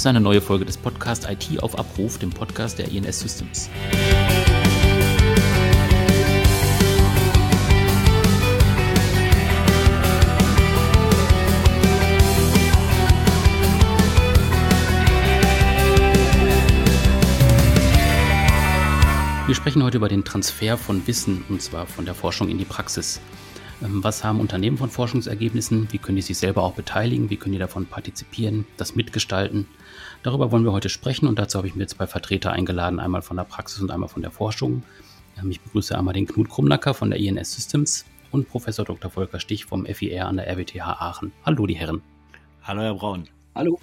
[0.00, 3.68] ist eine neue Folge des Podcasts IT auf Abruf, dem Podcast der INS Systems.
[19.46, 22.64] Wir sprechen heute über den Transfer von Wissen und zwar von der Forschung in die
[22.64, 23.20] Praxis.
[23.82, 25.88] Ähm, was haben Unternehmen von Forschungsergebnissen?
[25.90, 27.30] Wie können die sich selber auch beteiligen?
[27.30, 29.66] Wie können die davon partizipieren, das mitgestalten?
[30.22, 33.38] Darüber wollen wir heute sprechen und dazu habe ich mir zwei Vertreter eingeladen, einmal von
[33.38, 34.82] der Praxis und einmal von der Forschung.
[35.38, 39.10] Ähm, ich begrüße einmal den Knut Krumnacker von der INS Systems und Professor Dr.
[39.10, 41.32] Volker Stich vom FIR an der RWTH Aachen.
[41.46, 42.02] Hallo, die Herren.
[42.62, 43.28] Hallo, Herr Braun.
[43.54, 43.80] Hallo.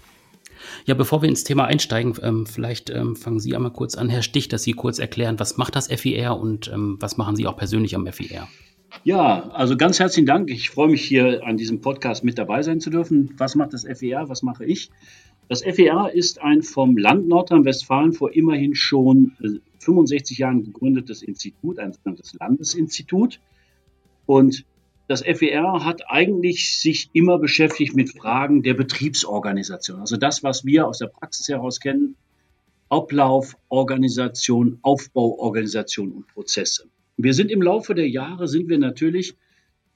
[0.85, 4.21] Ja, bevor wir ins Thema einsteigen, ähm, vielleicht ähm, fangen Sie einmal kurz an, Herr
[4.21, 7.95] Stich, dass Sie kurz erklären, was macht das FIR und was machen Sie auch persönlich
[7.95, 8.47] am FIR?
[9.03, 10.49] Ja, also ganz herzlichen Dank.
[10.49, 13.33] Ich freue mich hier an diesem Podcast mit dabei sein zu dürfen.
[13.37, 14.29] Was macht das FER?
[14.29, 14.89] Was mache ich?
[15.49, 19.33] Das FER ist ein vom Land Nordrhein-Westfalen vor immerhin schon
[19.79, 23.39] 65 äh, Jahren gegründetes Institut, ein sogenanntes Landesinstitut.
[24.25, 24.65] Und
[25.07, 30.01] das FER hat eigentlich sich immer beschäftigt mit Fragen der Betriebsorganisation.
[30.01, 32.17] Also das, was wir aus der Praxis heraus kennen,
[32.89, 36.89] Ablauf, Organisation, Aufbau, Organisation und Prozesse.
[37.17, 39.35] Wir sind im Laufe der Jahre, sind wir natürlich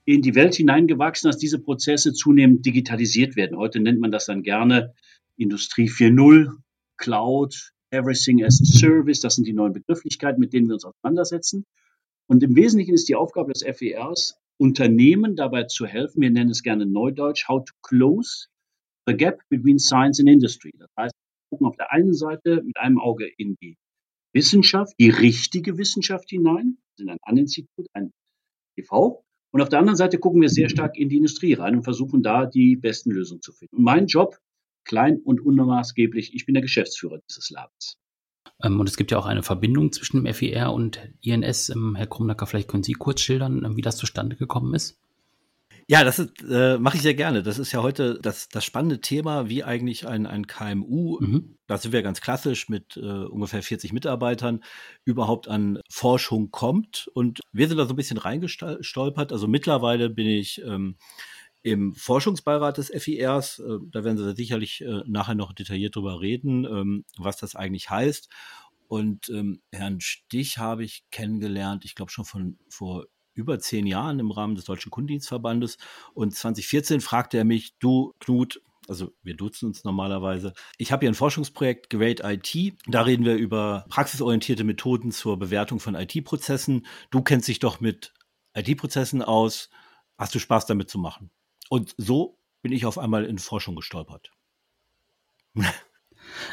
[0.06, 3.58] in die Welt hineingewachsen, dass diese Prozesse zunehmend digitalisiert werden.
[3.58, 4.96] Heute nennt man das dann gerne
[5.38, 6.52] Industrie 4.0,
[6.98, 9.20] Cloud, Everything as a Service.
[9.20, 11.66] Das sind die neuen Begrifflichkeiten, mit denen wir uns auseinandersetzen.
[12.28, 16.64] Und im Wesentlichen ist die Aufgabe des FERs, Unternehmen dabei zu helfen, wir nennen es
[16.64, 18.48] gerne Neudeutsch, how to close
[19.08, 20.72] the gap between science and industry.
[20.78, 23.78] Das heißt, wir gucken auf der einen Seite mit einem Auge in die
[24.34, 28.12] Wissenschaft, die richtige Wissenschaft hinein, sind ein An-Institut, ein
[28.76, 29.24] TV.
[29.52, 32.24] Und auf der anderen Seite gucken wir sehr stark in die Industrie rein und versuchen
[32.24, 33.78] da die besten Lösungen zu finden.
[33.78, 34.38] Und mein Job,
[34.86, 37.98] klein und unmaßgeblich, ich bin der Geschäftsführer dieses Labs.
[38.64, 41.70] Ähm, und es gibt ja auch eine Verbindung zwischen dem FIR und INS.
[41.70, 44.98] Ähm, Herr Krumnacker, vielleicht können Sie kurz schildern, ähm, wie das zustande gekommen ist?
[45.88, 47.44] Ja, das äh, mache ich sehr gerne.
[47.44, 51.58] Das ist ja heute das, das spannende Thema, wie eigentlich ein, ein KMU, mhm.
[51.68, 54.64] da sind wir ganz klassisch mit äh, ungefähr 40 Mitarbeitern,
[55.06, 57.10] überhaupt an Forschung kommt.
[57.14, 59.32] Und wir sind da so ein bisschen reingestolpert.
[59.32, 60.98] Also mittlerweile bin ich ähm,
[61.64, 63.60] im Forschungsbeirat des FIRs.
[63.60, 67.90] Äh, da werden Sie sicherlich äh, nachher noch detailliert drüber reden, ähm, was das eigentlich
[67.90, 68.30] heißt.
[68.88, 74.20] Und ähm, Herrn Stich habe ich kennengelernt, ich glaube schon von vor über zehn Jahren
[74.20, 75.78] im Rahmen des Deutschen Kundendienstverbandes.
[76.14, 80.54] Und 2014 fragte er mich, du Knut, also wir duzen uns normalerweise.
[80.78, 82.76] Ich habe hier ein Forschungsprojekt Great IT.
[82.88, 86.86] Da reden wir über praxisorientierte Methoden zur Bewertung von IT-Prozessen.
[87.10, 88.14] Du kennst dich doch mit
[88.54, 89.70] IT-Prozessen aus.
[90.18, 91.30] Hast du Spaß damit zu machen?
[91.70, 94.32] Und so bin ich auf einmal in Forschung gestolpert.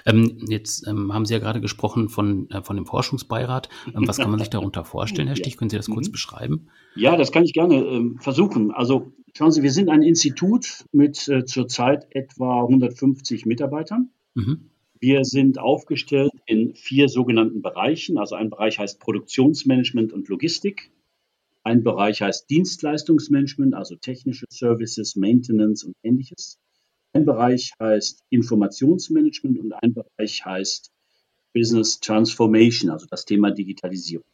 [0.06, 3.68] Ähm, jetzt ähm, haben Sie ja gerade gesprochen von, äh, von dem Forschungsbeirat.
[3.86, 5.56] Ähm, was kann man sich darunter vorstellen, Herr Stich?
[5.56, 6.12] Können Sie das kurz mhm.
[6.12, 6.68] beschreiben?
[6.94, 8.70] Ja, das kann ich gerne ähm, versuchen.
[8.70, 14.10] Also schauen Sie, wir sind ein Institut mit äh, zurzeit etwa 150 Mitarbeitern.
[14.34, 14.70] Mhm.
[15.00, 18.18] Wir sind aufgestellt in vier sogenannten Bereichen.
[18.18, 20.90] Also ein Bereich heißt Produktionsmanagement und Logistik.
[21.62, 26.58] Ein Bereich heißt Dienstleistungsmanagement, also technische Services, Maintenance und ähnliches.
[27.12, 30.92] Ein Bereich heißt Informationsmanagement und ein Bereich heißt
[31.54, 34.26] Business Transformation, also das Thema Digitalisierung.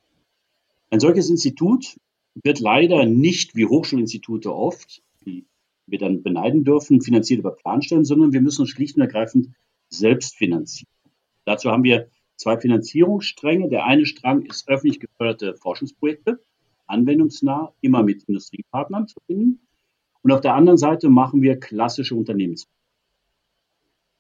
[0.90, 1.96] Ein solches Institut
[2.42, 5.46] wird leider nicht wie Hochschulinstitute oft, die
[5.86, 9.50] wir dann beneiden dürfen, finanziert über Planstellen, sondern wir müssen uns schlicht und ergreifend
[9.88, 10.90] selbst finanzieren.
[11.44, 13.68] Dazu haben wir zwei Finanzierungsstränge.
[13.68, 16.40] Der eine Strang ist öffentlich geförderte Forschungsprojekte,
[16.86, 19.63] anwendungsnah, immer mit Industriepartnern zu finden.
[20.24, 22.66] Und auf der anderen Seite machen wir klassische Unternehmens.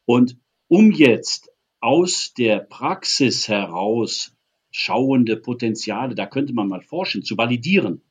[0.04, 0.36] Und
[0.68, 1.50] um jetzt
[1.80, 4.36] aus der Praxis heraus
[4.70, 8.02] schauende Potenziale, da könnte man mal forschen, zu validieren,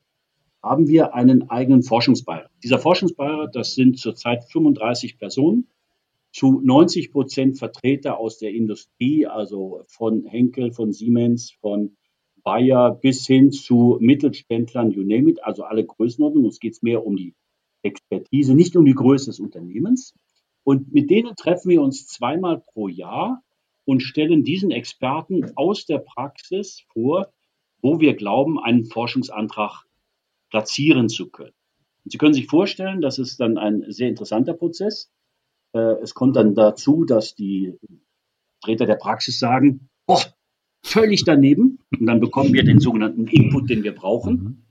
[0.64, 2.50] haben wir einen eigenen Forschungsbeirat.
[2.64, 5.68] Dieser Forschungsbeirat, das sind zurzeit 35 Personen,
[6.32, 11.96] zu 90 Prozent Vertreter aus der Industrie, also von Henkel, von Siemens, von
[12.44, 16.48] Bayer bis hin zu Mittelständlern, you name it, also alle Größenordnungen.
[16.48, 17.36] Uns geht es mehr um die
[17.84, 20.14] Expertise, nicht um die Größe des Unternehmens.
[20.64, 23.44] Und mit denen treffen wir uns zweimal pro Jahr
[23.86, 27.34] und stellen diesen Experten aus der Praxis vor,
[27.82, 29.84] wo wir glauben, einen Forschungsantrag
[30.50, 31.54] platzieren zu können.
[32.06, 35.12] Und Sie können sich vorstellen, das ist dann ein sehr interessanter Prozess.
[35.74, 37.74] Äh, es kommt dann dazu, dass die
[38.62, 40.22] Vertreter der Praxis sagen, oh,
[40.82, 41.80] völlig daneben.
[41.92, 44.34] Und dann bekommen wir den sogenannten Input, den wir brauchen.
[44.36, 44.66] Mhm.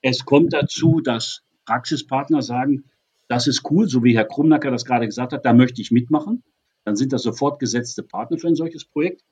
[0.00, 2.84] Es kommt dazu, dass Praxispartner sagen,
[3.28, 6.42] das ist cool, so wie Herr Krumnacker das gerade gesagt hat, da möchte ich mitmachen.
[6.84, 9.24] dann sind das sofort gesetzte Partner für ein solches Projekt.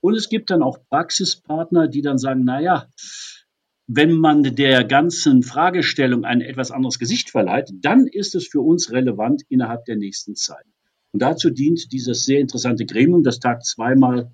[0.00, 2.86] Und es gibt dann auch Praxispartner, die dann sagen, naja,
[3.88, 8.92] wenn man der ganzen Fragestellung ein etwas anderes Gesicht verleiht, dann ist es für uns
[8.92, 10.64] relevant innerhalb der nächsten Zeit.
[11.12, 14.32] Und dazu dient dieses sehr interessante Gremium, das tagt zweimal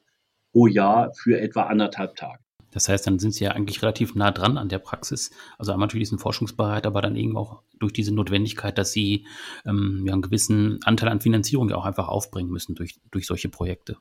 [0.53, 2.43] pro Jahr für etwa anderthalb Tage.
[2.79, 5.33] Das heißt, dann sind Sie ja eigentlich relativ nah dran an der Praxis.
[5.59, 9.27] Also einmal durch diesen Forschungsbereich, aber dann eben auch durch diese Notwendigkeit, dass Sie
[9.67, 13.49] ähm, ja einen gewissen Anteil an Finanzierung ja auch einfach aufbringen müssen durch, durch solche
[13.49, 13.97] Projekte.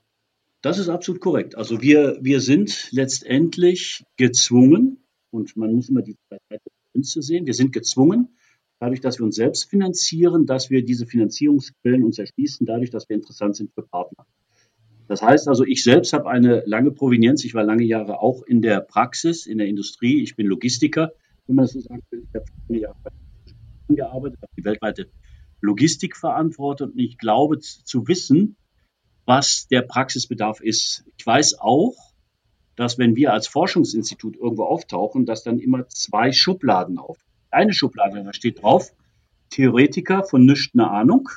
[0.62, 1.58] Das ist absolut korrekt.
[1.58, 7.48] Also wir, wir sind letztendlich gezwungen, und man muss immer die zwei Seiten Münze sehen,
[7.48, 8.38] wir sind gezwungen,
[8.80, 13.16] dadurch, dass wir uns selbst finanzieren, dass wir diese Finanzierungsquellen uns erschließen, dadurch, dass wir
[13.16, 14.28] interessant sind für Partner.
[15.08, 17.46] Das heißt also, ich selbst habe eine lange Provenienz.
[17.46, 20.22] Ich war lange Jahre auch in der Praxis, in der Industrie.
[20.22, 21.12] Ich bin Logistiker,
[21.46, 22.24] wenn man das so sagen will.
[22.28, 22.98] Ich habe viele Jahre
[23.88, 25.10] gearbeitet, habe die weltweite
[25.62, 28.58] Logistik verantwortet und ich glaube zu wissen,
[29.26, 31.06] was der Praxisbedarf ist.
[31.18, 31.96] Ich weiß auch,
[32.76, 37.18] dass wenn wir als Forschungsinstitut irgendwo auftauchen, dass dann immer zwei Schubladen auf.
[37.50, 38.92] Eine Schublade, da steht drauf,
[39.50, 41.30] Theoretiker von nichts eine Ahnung.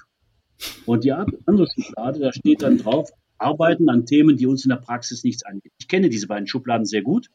[0.85, 3.11] Und die andere Schublade, da steht dann drauf,
[3.41, 5.73] arbeiten an Themen, die uns in der Praxis nichts angeht.
[5.79, 7.31] Ich kenne diese beiden Schubladen sehr gut,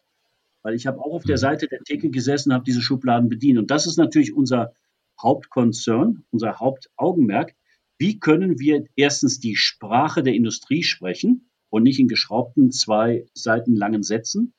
[0.61, 1.41] weil ich habe auch auf der mhm.
[1.41, 3.59] Seite der Theke gesessen, habe diese Schubladen bedient.
[3.59, 4.73] Und das ist natürlich unser
[5.21, 7.55] Hauptkonzern, unser Hauptaugenmerk.
[7.97, 13.75] Wie können wir erstens die Sprache der Industrie sprechen und nicht in geschraubten zwei Seiten
[13.75, 14.53] langen Sätzen?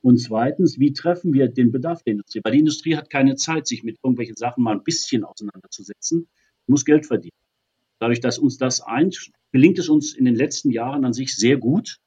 [0.00, 2.40] Und zweitens, wie treffen wir den Bedarf der Industrie?
[2.42, 6.28] Weil die Industrie hat keine Zeit, sich mit irgendwelchen Sachen mal ein bisschen auseinanderzusetzen,
[6.66, 7.41] muss Geld verdienen.
[8.02, 11.56] Dadurch, dass uns das eint, gelingt es uns in den letzten Jahren an sich sehr
[11.56, 12.00] gut,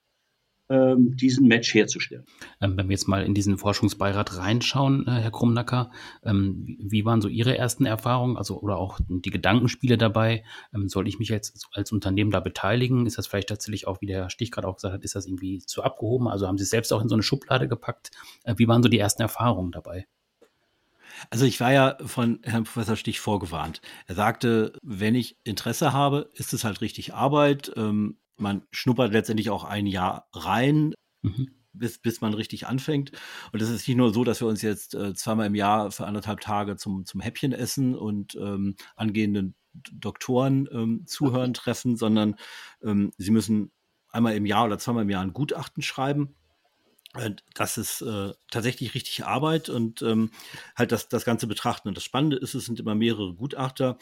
[0.68, 2.26] ähm, diesen Match herzustellen.
[2.60, 7.22] Ähm, wenn wir jetzt mal in diesen Forschungsbeirat reinschauen, äh, Herr Krumnacker, ähm, wie waren
[7.22, 10.44] so Ihre ersten Erfahrungen, also oder auch die Gedankenspiele dabei?
[10.88, 13.06] soll ich mich jetzt als Unternehmen da beteiligen?
[13.06, 15.60] Ist das vielleicht tatsächlich auch, wie der Stich gerade auch gesagt hat, ist das irgendwie
[15.60, 16.28] zu abgehoben?
[16.28, 18.12] Also haben Sie es selbst auch in so eine Schublade gepackt?
[18.44, 20.08] Äh, wie waren so die ersten Erfahrungen dabei?
[21.30, 23.82] Also ich war ja von Herrn Professor Stich vorgewarnt.
[24.08, 27.72] Er sagte, wenn ich Interesse habe, ist es halt richtig Arbeit.
[27.76, 30.94] Ähm, man schnuppert letztendlich auch ein Jahr rein.
[31.22, 31.52] Mhm.
[31.78, 33.12] Bis, bis man richtig anfängt.
[33.52, 36.06] Und es ist nicht nur so, dass wir uns jetzt äh, zweimal im Jahr für
[36.08, 39.56] anderthalb Tage zum, zum Häppchen essen und ähm, angehenden
[39.92, 42.38] Doktoren ähm, zuhören treffen, sondern
[42.82, 43.74] ähm, sie müssen
[44.08, 46.36] einmal im Jahr oder zweimal im Jahr ein Gutachten schreiben
[47.54, 50.32] das ist äh, tatsächlich richtig Arbeit und ähm,
[50.76, 51.88] halt das, das Ganze betrachten.
[51.88, 53.98] Und das Spannende ist, es sind immer mehrere Gutachter,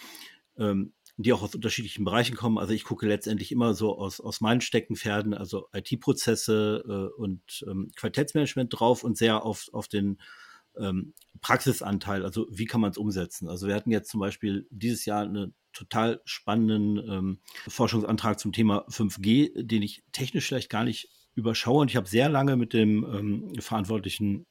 [0.57, 2.57] ähm, die auch aus unterschiedlichen Bereichen kommen.
[2.57, 7.92] Also ich gucke letztendlich immer so aus, aus meinen Steckenpferden, also IT-Prozesse äh, und ähm,
[7.95, 10.19] Qualitätsmanagement drauf und sehr auf, auf den
[10.77, 13.48] ähm, Praxisanteil, also wie kann man es umsetzen.
[13.48, 18.88] Also wir hatten jetzt zum Beispiel dieses Jahr einen total spannenden ähm, Forschungsantrag zum Thema
[18.89, 21.86] 5G, den ich technisch vielleicht gar nicht überschaue.
[21.86, 24.46] ich habe sehr lange mit dem ähm, verantwortlichen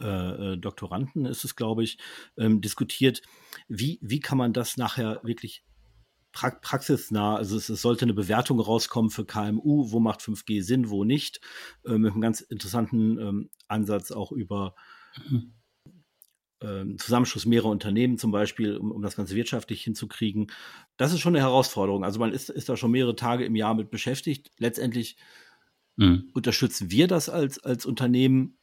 [0.00, 1.98] äh, äh, Doktoranden, ist es, glaube ich,
[2.38, 3.20] ähm, diskutiert,
[3.68, 5.62] wie, wie kann man das nachher wirklich
[6.32, 10.88] pra praxisnah, also es, es, sollte eine Bewertung rauskommen für KMU, wo macht 5G Sinn,
[10.88, 11.40] wo nicht,
[11.84, 14.74] äh, mit einem ganz interessanten ähm, Ansatz auch über
[15.28, 15.54] mhm.
[16.98, 20.52] Zusammenschluss mehrerer Unternehmen zum Beispiel, um, um das Ganze wirtschaftlich hinzukriegen.
[20.98, 22.04] Das ist schon eine Herausforderung.
[22.04, 24.50] Also man ist, ist da schon mehrere Tage im Jahr mit beschäftigt.
[24.58, 25.16] Letztendlich
[26.00, 26.30] Mhm.
[26.32, 28.56] Unterstützen wir das als, als Unternehmen?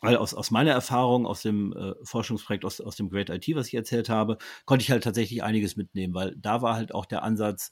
[0.00, 3.68] Weil aus, aus meiner Erfahrung, aus dem äh, Forschungsprojekt, aus, aus dem Great IT, was
[3.68, 7.22] ich erzählt habe, konnte ich halt tatsächlich einiges mitnehmen, weil da war halt auch der
[7.22, 7.70] Ansatz,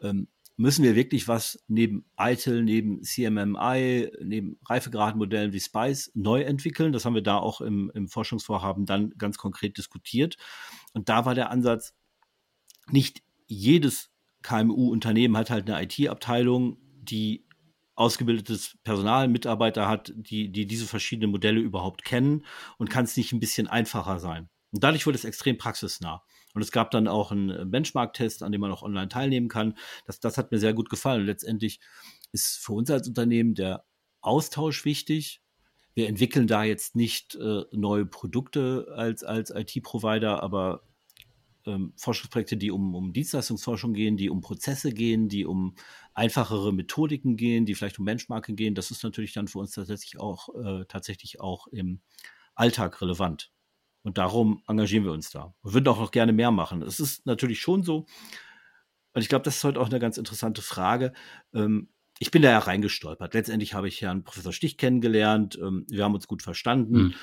[0.00, 6.92] ähm, müssen wir wirklich was neben ITIL, neben CMMI, neben Reifegradmodellen wie SPICE neu entwickeln?
[6.92, 10.36] Das haben wir da auch im, im Forschungsvorhaben dann ganz konkret diskutiert.
[10.92, 11.94] Und da war der Ansatz,
[12.88, 14.10] nicht jedes
[14.42, 17.43] KMU-Unternehmen hat halt eine IT-Abteilung, die
[17.94, 22.44] ausgebildetes Personal, Mitarbeiter hat, die, die diese verschiedenen Modelle überhaupt kennen
[22.78, 24.48] und kann es nicht ein bisschen einfacher sein.
[24.72, 26.22] Und dadurch wurde es extrem praxisnah.
[26.54, 29.76] Und es gab dann auch einen Benchmark-Test, an dem man auch online teilnehmen kann.
[30.06, 31.22] Das, das hat mir sehr gut gefallen.
[31.22, 31.80] Und letztendlich
[32.32, 33.84] ist für uns als Unternehmen der
[34.20, 35.42] Austausch wichtig.
[35.94, 40.82] Wir entwickeln da jetzt nicht äh, neue Produkte als, als IT-Provider, aber
[41.66, 45.74] ähm, Forschungsprojekte, die um, um Dienstleistungsforschung gehen, die um Prozesse gehen, die um
[46.14, 50.20] einfachere Methodiken gehen, die vielleicht um Benchmarking gehen, das ist natürlich dann für uns tatsächlich
[50.20, 52.00] auch, äh, tatsächlich auch im
[52.54, 53.50] Alltag relevant.
[54.02, 55.54] Und darum engagieren wir uns da.
[55.62, 56.82] Wir würden auch noch gerne mehr machen.
[56.82, 58.06] Es ist natürlich schon so,
[59.14, 61.12] und ich glaube, das ist heute auch eine ganz interessante Frage.
[61.54, 63.34] Ähm, ich bin da ja reingestolpert.
[63.34, 65.58] Letztendlich habe ich Herrn Professor Stich kennengelernt.
[65.60, 66.96] Ähm, wir haben uns gut verstanden.
[66.96, 67.14] Mhm.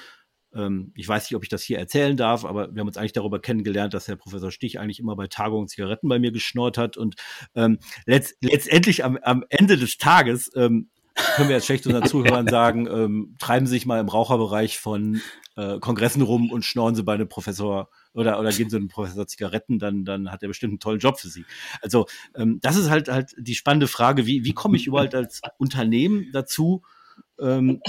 [0.54, 3.14] Ähm, ich weiß nicht, ob ich das hier erzählen darf, aber wir haben uns eigentlich
[3.14, 6.98] darüber kennengelernt, dass Herr Professor Stich eigentlich immer bei Tagungen Zigaretten bei mir geschnort hat.
[6.98, 7.16] Und
[7.56, 10.90] ähm, letzt, letztendlich am, am Ende des Tages ähm,
[11.36, 15.22] können wir jetzt schlecht unseren Zuhörern sagen, ähm, treiben Sie sich mal im Raucherbereich von
[15.56, 19.28] äh, Kongressen rum und schnorren Sie bei einem Professor oder, oder geben Sie einem Professor
[19.28, 21.46] Zigaretten, dann, dann hat er bestimmt einen tollen Job für Sie.
[21.82, 25.42] Also ähm, das ist halt halt die spannende Frage, wie, wie komme ich überhaupt als
[25.58, 26.84] Unternehmen dazu,
[27.40, 27.82] ähm,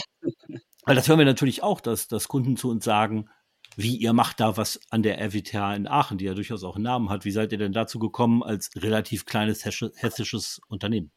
[0.85, 3.29] weil das hören wir natürlich auch, dass, dass Kunden zu uns sagen,
[3.77, 6.85] wie ihr macht da was an der RWTH in Aachen, die ja durchaus auch einen
[6.85, 7.25] Namen hat.
[7.25, 11.11] Wie seid ihr denn dazu gekommen als relativ kleines hessisches Unternehmen?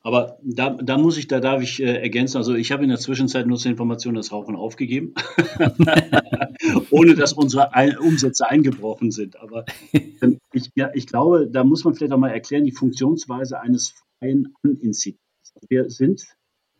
[0.00, 2.38] Aber da, da muss ich, da darf ich äh, ergänzen.
[2.38, 5.14] Also ich habe in der Zwischenzeit nur zur Information das Rauchen aufgegeben,
[6.90, 9.38] ohne dass unsere Ein Umsätze eingebrochen sind.
[9.38, 13.60] Aber ähm, ich, ja, ich glaube, da muss man vielleicht auch mal erklären die Funktionsweise
[13.60, 15.20] eines freien An-Instituts.
[15.68, 16.24] Wir sind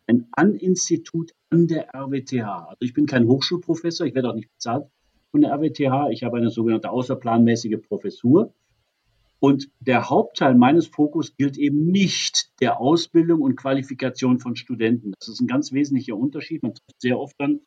[0.07, 2.67] ein An-Institut an der RWTH.
[2.69, 4.87] Also ich bin kein Hochschulprofessor, ich werde auch nicht bezahlt
[5.31, 6.09] von der RWTH.
[6.11, 8.53] Ich habe eine sogenannte außerplanmäßige Professur.
[9.39, 15.13] Und der Hauptteil meines Fokus gilt eben nicht der Ausbildung und Qualifikation von Studenten.
[15.19, 16.63] Das ist ein ganz wesentlicher Unterschied.
[16.63, 17.59] Man trifft sehr oft dann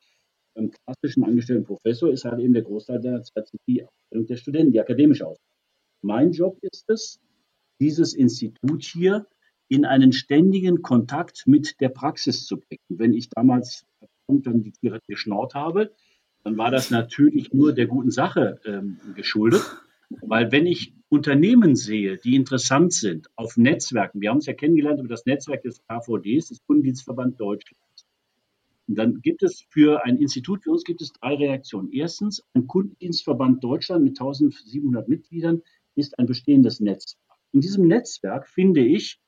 [0.57, 4.73] beim klassischen angestellten Professor ist halt eben der Großteil der Zeit die Ausbildung der Studenten,
[4.73, 5.52] die akademische Ausbildung.
[6.02, 7.21] Mein Job ist es,
[7.78, 9.26] dieses Institut hier
[9.68, 12.80] in einen ständigen Kontakt mit der Praxis zu bringen.
[12.88, 13.87] Wenn ich damals
[14.28, 15.92] dann die Tiere geschnort habe,
[16.44, 19.62] dann war das natürlich nur der guten Sache ähm, geschuldet.
[20.20, 25.00] Weil wenn ich Unternehmen sehe, die interessant sind auf Netzwerken, wir haben es ja kennengelernt
[25.00, 27.82] über das Netzwerk des KVDs, des Kundendienstverband Deutschland.
[28.88, 31.90] Und dann gibt es für ein Institut für uns gibt es drei Reaktionen.
[31.92, 35.62] Erstens, ein Kundendienstverband Deutschland mit 1700 Mitgliedern
[35.96, 37.38] ist ein bestehendes Netzwerk.
[37.52, 39.18] In diesem Netzwerk finde ich,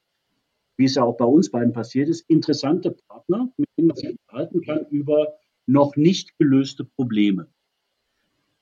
[0.78, 4.10] wie es ja auch bei uns beiden passiert ist, interessante Partner, mit denen man sich
[4.10, 5.34] unterhalten kann über
[5.66, 7.48] noch nicht gelöste Probleme.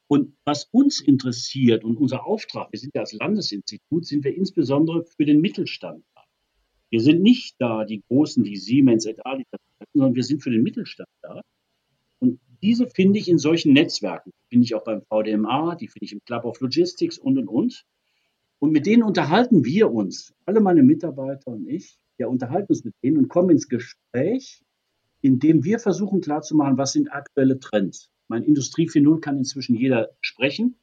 [0.08, 5.04] Und was uns interessiert und unser Auftrag, wir sind ja als Landesinstitut, sind wir insbesondere
[5.04, 6.22] für den Mittelstand da.
[6.90, 9.42] Wir sind nicht da, die Großen, die Siemens et al.,
[9.92, 11.42] sondern wir sind für den Mittelstand da.
[12.20, 14.30] Und diese finde ich in solchen Netzwerken.
[14.48, 17.84] Finde ich auch beim VDMA, die finde ich im Club of Logistics und, und, und.
[18.58, 22.94] Und mit denen unterhalten wir uns, alle meine Mitarbeiter und ich, wir unterhalten uns mit
[23.02, 24.62] denen und kommen ins Gespräch,
[25.20, 28.10] indem wir versuchen klarzumachen, was sind aktuelle Trends.
[28.28, 30.76] Mein Industrie 4.0 kann inzwischen jeder sprechen.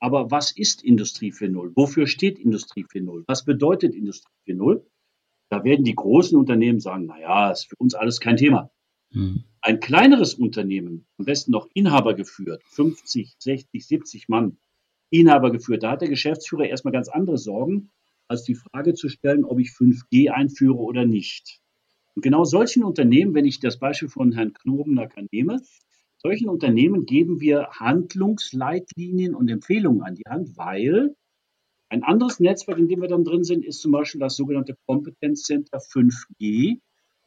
[0.00, 1.72] Aber was ist Industrie 4.0?
[1.76, 3.24] Wofür steht Industrie 4.0?
[3.26, 4.82] Was bedeutet Industrie 4.0?
[5.50, 8.70] Da werden die großen Unternehmen sagen, naja, ist für uns alles kein Thema.
[9.12, 9.44] Hm.
[9.60, 14.58] Ein kleineres Unternehmen, am besten noch Inhaber geführt, 50, 60, 70 Mann,
[15.10, 17.90] Inhaber geführt, da hat der Geschäftsführer erstmal ganz andere Sorgen,
[18.28, 21.60] als die Frage zu stellen, ob ich 5G einführe oder nicht.
[22.14, 25.60] Und genau solchen Unternehmen, wenn ich das Beispiel von Herrn Knobenacker nehme,
[26.18, 31.14] solchen Unternehmen geben wir Handlungsleitlinien und Empfehlungen an die Hand, weil
[31.90, 35.78] ein anderes Netzwerk, in dem wir dann drin sind, ist zum Beispiel das sogenannte Kompetenzcenter
[35.78, 36.80] 5G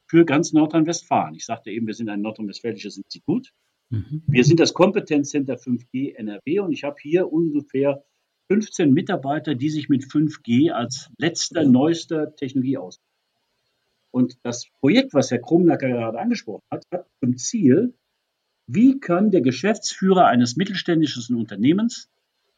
[0.07, 1.35] für ganz Nordrhein-Westfalen.
[1.35, 3.53] Ich sagte eben, wir sind ein nordrhein-westfälisches Institut.
[3.89, 4.23] Mhm.
[4.27, 8.03] Wir sind das Kompetenzcenter 5G NRW und ich habe hier ungefähr
[8.49, 13.07] 15 Mitarbeiter, die sich mit 5G als letzter, neuester Technologie auskennen.
[14.11, 17.93] Und das Projekt, was Herr Krumnacker gerade angesprochen hat, hat zum Ziel,
[18.65, 22.09] wie kann der Geschäftsführer eines mittelständischen Unternehmens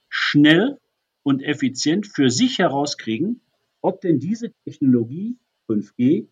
[0.10, 0.80] schnell
[1.24, 3.42] und effizient für sich herauskriegen,
[3.82, 5.38] ob denn diese Technologie
[5.70, 6.28] 5G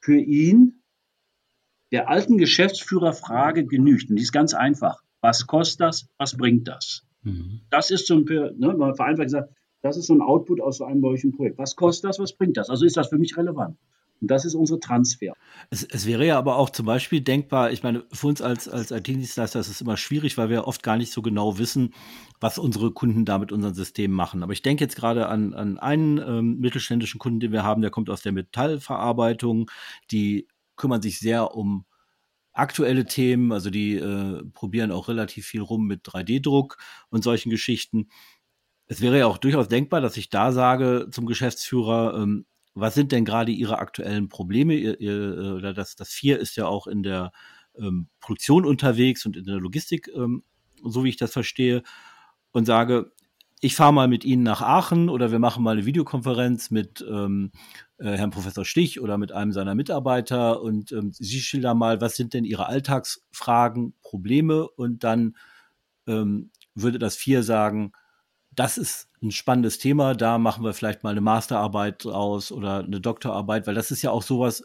[0.00, 0.82] für ihn
[1.92, 4.10] der alten Geschäftsführerfrage genügt.
[4.10, 5.02] Und die ist ganz einfach.
[5.20, 6.08] Was kostet das?
[6.18, 7.05] Was bringt das?
[7.26, 7.60] Mhm.
[7.70, 9.52] Das ist so ein, ne, mal vereinfacht gesagt,
[9.82, 11.58] das ist so ein Output aus so einem solchen Projekt.
[11.58, 12.18] Was kostet das?
[12.18, 12.70] Was bringt das?
[12.70, 13.76] Also ist das für mich relevant?
[14.20, 15.34] Und das ist unsere Transfer.
[15.68, 18.90] Es, es, wäre ja aber auch zum Beispiel denkbar, ich meine, für uns als, als
[18.90, 21.92] IT-Dienstleister ist es immer schwierig, weil wir oft gar nicht so genau wissen,
[22.40, 24.42] was unsere Kunden da mit unseren Systemen machen.
[24.42, 27.90] Aber ich denke jetzt gerade an, an einen ähm, mittelständischen Kunden, den wir haben, der
[27.90, 29.70] kommt aus der Metallverarbeitung.
[30.10, 31.84] Die kümmern sich sehr um
[32.56, 36.78] aktuelle Themen, also die äh, probieren auch relativ viel rum mit 3D-Druck
[37.10, 38.08] und solchen Geschichten.
[38.86, 43.12] Es wäre ja auch durchaus denkbar, dass ich da sage zum Geschäftsführer, ähm, was sind
[43.12, 44.74] denn gerade Ihre aktuellen Probleme?
[44.74, 47.32] Ihr, ihr, oder das, das Vier ist ja auch in der
[47.78, 50.42] ähm, Produktion unterwegs und in der Logistik, ähm,
[50.84, 51.82] so wie ich das verstehe,
[52.52, 53.12] und sage,
[53.60, 57.50] ich fahre mal mit Ihnen nach Aachen oder wir machen mal eine Videokonferenz mit ähm,
[57.54, 57.58] äh,
[57.98, 62.34] Herrn Professor Stich oder mit einem seiner Mitarbeiter und ähm, Sie schildern mal, was sind
[62.34, 65.36] denn Ihre Alltagsfragen, Probleme und dann
[66.06, 67.92] ähm, würde das Vier sagen,
[68.54, 70.14] das ist ein spannendes Thema.
[70.14, 74.10] Da machen wir vielleicht mal eine Masterarbeit draus oder eine Doktorarbeit, weil das ist ja
[74.10, 74.64] auch sowas,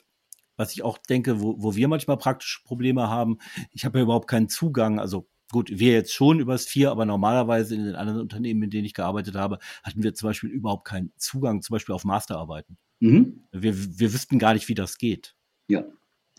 [0.57, 3.38] was ich auch denke, wo, wo wir manchmal praktische Probleme haben.
[3.71, 7.75] Ich habe ja überhaupt keinen Zugang, also gut, wir jetzt schon übers Vier, aber normalerweise
[7.75, 11.11] in den anderen Unternehmen, in denen ich gearbeitet habe, hatten wir zum Beispiel überhaupt keinen
[11.17, 12.77] Zugang, zum Beispiel auf Masterarbeiten.
[13.01, 13.43] Mhm.
[13.51, 15.36] Wir, wir wüssten gar nicht, wie das geht.
[15.67, 15.86] Ja,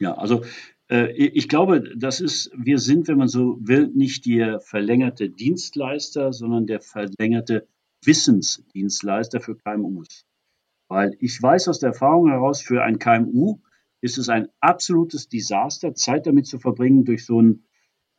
[0.00, 0.45] ja, also
[0.88, 6.33] äh, ich glaube, das ist, wir sind, wenn man so will, nicht der verlängerte Dienstleister,
[6.33, 7.66] sondern der verlängerte
[8.04, 10.25] Wissensdienstleister für KMUs.
[10.88, 13.59] Weil ich weiß aus der Erfahrung heraus, für ein KMU
[14.00, 17.64] ist es ein absolutes Desaster, Zeit damit zu verbringen, durch so einen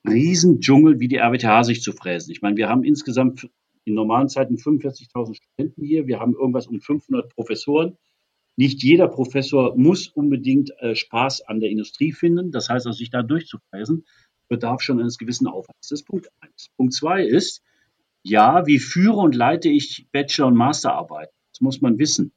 [0.08, 2.32] Riesendschungel wie die RWTH sich zu fräsen.
[2.32, 3.50] Ich meine, wir haben insgesamt
[3.86, 6.08] in normalen Zeiten 45.000 Studenten hier.
[6.08, 7.98] Wir haben irgendwas um 500 Professoren.
[8.56, 12.52] Nicht jeder Professor muss unbedingt äh, Spaß an der Industrie finden.
[12.52, 14.06] Das heißt, also sich da durchzufräsen,
[14.48, 15.90] bedarf schon eines gewissen Aufwands.
[15.90, 16.70] Das ist Punkt eins.
[16.78, 17.64] Punkt zwei ist,
[18.22, 21.30] ja, wie führe und leite ich Bachelor- und Masterarbeit?
[21.52, 22.32] Das muss man wissen.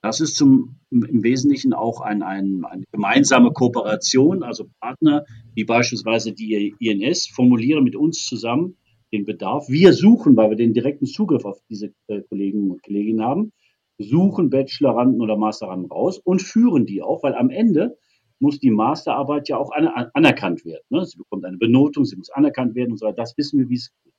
[0.00, 6.32] Das ist zum, im Wesentlichen auch ein, ein, eine gemeinsame Kooperation, also Partner wie beispielsweise
[6.32, 8.76] die INS formulieren mit uns zusammen
[9.12, 9.68] den Bedarf.
[9.68, 13.52] Wir suchen, weil wir den direkten Zugriff auf diese äh, Kollegen und Kolleginnen haben,
[13.98, 17.98] suchen Bacheloranden oder Masteranden raus und führen die auch, weil am Ende
[18.40, 20.84] muss die Masterarbeit ja auch anerkannt werden.
[20.90, 21.04] Ne?
[21.04, 23.16] Sie bekommt eine Benotung, sie muss anerkannt werden und so weiter.
[23.16, 24.14] Das wissen wir, wie es geht.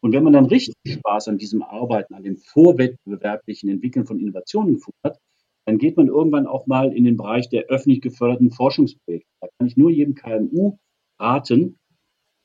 [0.00, 4.74] Und wenn man dann richtig Spaß an diesem Arbeiten, an dem vorwettbewerblichen Entwickeln von Innovationen
[4.74, 5.18] gefunden hat,
[5.64, 9.28] dann geht man irgendwann auch mal in den Bereich der öffentlich geförderten Forschungsprojekte.
[9.40, 10.78] Da kann ich nur jedem KMU
[11.20, 11.78] raten,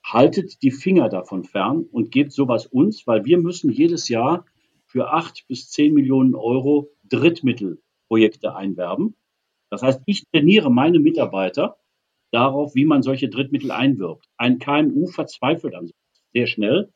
[0.05, 4.45] haltet die Finger davon fern und gebt sowas uns, weil wir müssen jedes Jahr
[4.97, 9.15] für acht bis zehn Millionen Euro Drittmittelprojekte einwerben.
[9.69, 11.77] Das heißt, ich trainiere meine Mitarbeiter
[12.31, 14.25] darauf, wie man solche Drittmittel einwirbt.
[14.37, 15.91] Ein KMU verzweifelt an
[16.33, 16.91] sehr schnell,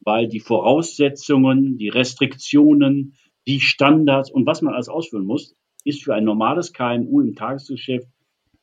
[0.00, 3.14] weil die Voraussetzungen, die Restriktionen,
[3.46, 8.08] die Standards und was man alles ausführen muss, ist für ein normales KMU im Tagesgeschäft,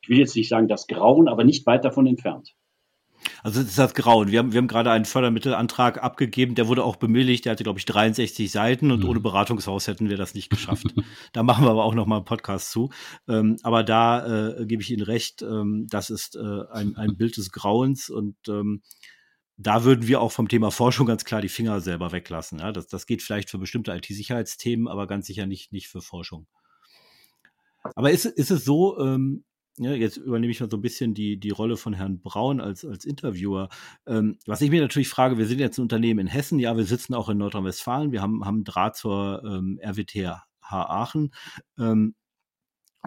[0.02, 2.52] ich will jetzt nicht sagen das Grauen, aber nicht weit davon entfernt.
[3.42, 4.30] Also das ist das Grauen.
[4.30, 7.78] Wir haben, wir haben gerade einen Fördermittelantrag abgegeben, der wurde auch bemilligt, der hatte, glaube
[7.78, 9.08] ich, 63 Seiten und mhm.
[9.08, 10.86] ohne Beratungshaus hätten wir das nicht geschafft.
[11.32, 12.90] da machen wir aber auch noch mal einen Podcast zu.
[13.28, 17.36] Ähm, aber da äh, gebe ich Ihnen recht, ähm, das ist äh, ein, ein Bild
[17.36, 18.82] des Grauens und ähm,
[19.56, 22.58] da würden wir auch vom Thema Forschung ganz klar die Finger selber weglassen.
[22.58, 22.72] Ja?
[22.72, 26.46] Das, das geht vielleicht für bestimmte IT-Sicherheitsthemen, aber ganz sicher nicht, nicht für Forschung.
[27.94, 29.44] Aber ist, ist es so, ähm,
[29.78, 32.84] ja, jetzt übernehme ich mal so ein bisschen die, die Rolle von Herrn Braun als,
[32.84, 33.68] als Interviewer.
[34.06, 36.84] Ähm, was ich mir natürlich frage, wir sind jetzt ein Unternehmen in Hessen, ja, wir
[36.84, 41.32] sitzen auch in Nordrhein-Westfalen, wir haben, haben Draht zur ähm, RWTH Aachen.
[41.78, 42.14] Ähm,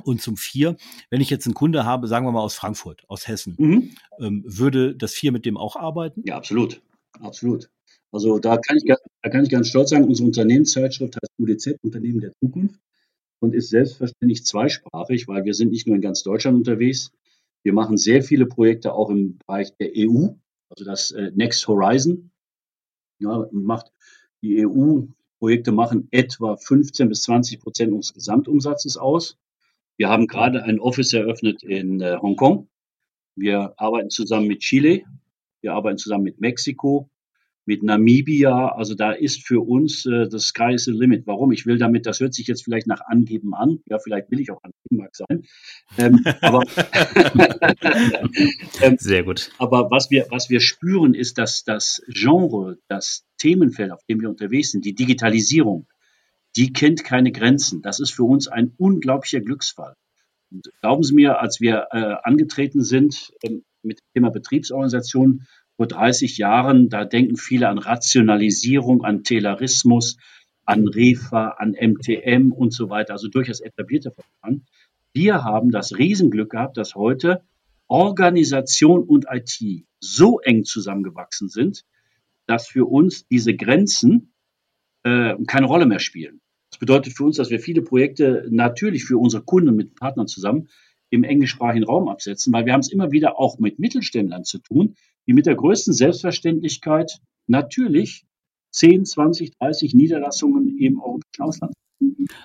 [0.03, 0.75] und zum Vier,
[1.09, 3.91] wenn ich jetzt einen Kunde habe, sagen wir mal aus Frankfurt, aus Hessen, mhm.
[4.19, 6.21] ähm, würde das Vier mit dem auch arbeiten?
[6.25, 6.81] Ja, absolut.
[7.21, 7.69] Absolut.
[8.11, 12.19] Also da kann ich, da kann ich ganz stolz sagen, unsere Unternehmenszeitschrift heißt UDZ, Unternehmen
[12.19, 12.79] der Zukunft,
[13.45, 17.11] und ist selbstverständlich zweisprachig, weil wir sind nicht nur in ganz Deutschland unterwegs.
[17.63, 20.29] Wir machen sehr viele Projekte auch im Bereich der EU,
[20.69, 22.31] also das äh, Next Horizon.
[23.19, 23.91] Ja, macht
[24.41, 29.37] die EU-Projekte machen etwa 15 bis 20 Prozent unseres Gesamtumsatzes aus.
[29.97, 32.67] Wir haben gerade ein Office eröffnet in äh, Hongkong.
[33.35, 35.03] Wir arbeiten zusammen mit Chile.
[35.61, 37.09] Wir arbeiten zusammen mit Mexiko,
[37.65, 38.69] mit Namibia.
[38.69, 41.25] Also da ist für uns äh, das Sky is the limit.
[41.25, 41.51] Warum?
[41.51, 43.79] Ich will damit, das hört sich jetzt vielleicht nach Angeben an.
[43.85, 45.43] Ja, vielleicht will ich auch angeben, mag sein.
[45.97, 46.61] Ähm, aber
[48.81, 49.51] ähm, sehr gut.
[49.57, 54.29] Aber was wir, was wir spüren, ist, dass das Genre, das Themenfeld, auf dem wir
[54.29, 55.87] unterwegs sind, die Digitalisierung,
[56.55, 57.81] die kennt keine Grenzen.
[57.81, 59.95] Das ist für uns ein unglaublicher Glücksfall.
[60.51, 63.49] Und glauben Sie mir, als wir äh, angetreten sind äh,
[63.83, 65.45] mit dem Thema Betriebsorganisation
[65.77, 70.17] vor 30 Jahren, da denken viele an Rationalisierung, an Taylorismus,
[70.63, 74.65] an REFA, an MTM und so weiter, also durchaus etablierte Verfahren.
[75.13, 77.43] Wir haben das Riesenglück gehabt, dass heute
[77.87, 81.85] Organisation und IT so eng zusammengewachsen sind,
[82.47, 84.33] dass für uns diese Grenzen
[85.03, 86.41] äh, keine Rolle mehr spielen.
[86.71, 90.27] Das bedeutet für uns, dass wir viele Projekte natürlich für unsere Kunden und mit Partnern
[90.27, 90.67] zusammen
[91.09, 94.95] im englischsprachigen Raum absetzen, weil wir haben es immer wieder auch mit Mittelständlern zu tun,
[95.27, 98.25] die mit der größten Selbstverständlichkeit natürlich
[98.71, 101.73] 10, 20, 30 Niederlassungen im europäischen Ausland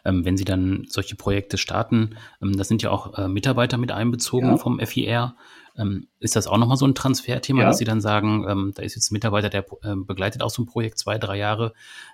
[0.05, 3.93] ähm, wenn Sie dann solche Projekte starten, ähm, da sind ja auch äh, Mitarbeiter mit
[3.93, 4.57] einbezogen ja.
[4.57, 5.35] vom FIR.
[5.77, 7.69] Ähm, ist das auch nochmal so ein Transferthema, ja.
[7.69, 10.63] dass Sie dann sagen, ähm, da ist jetzt ein Mitarbeiter, der äh, begleitet auch so
[10.63, 11.73] ein Projekt zwei, drei Jahre.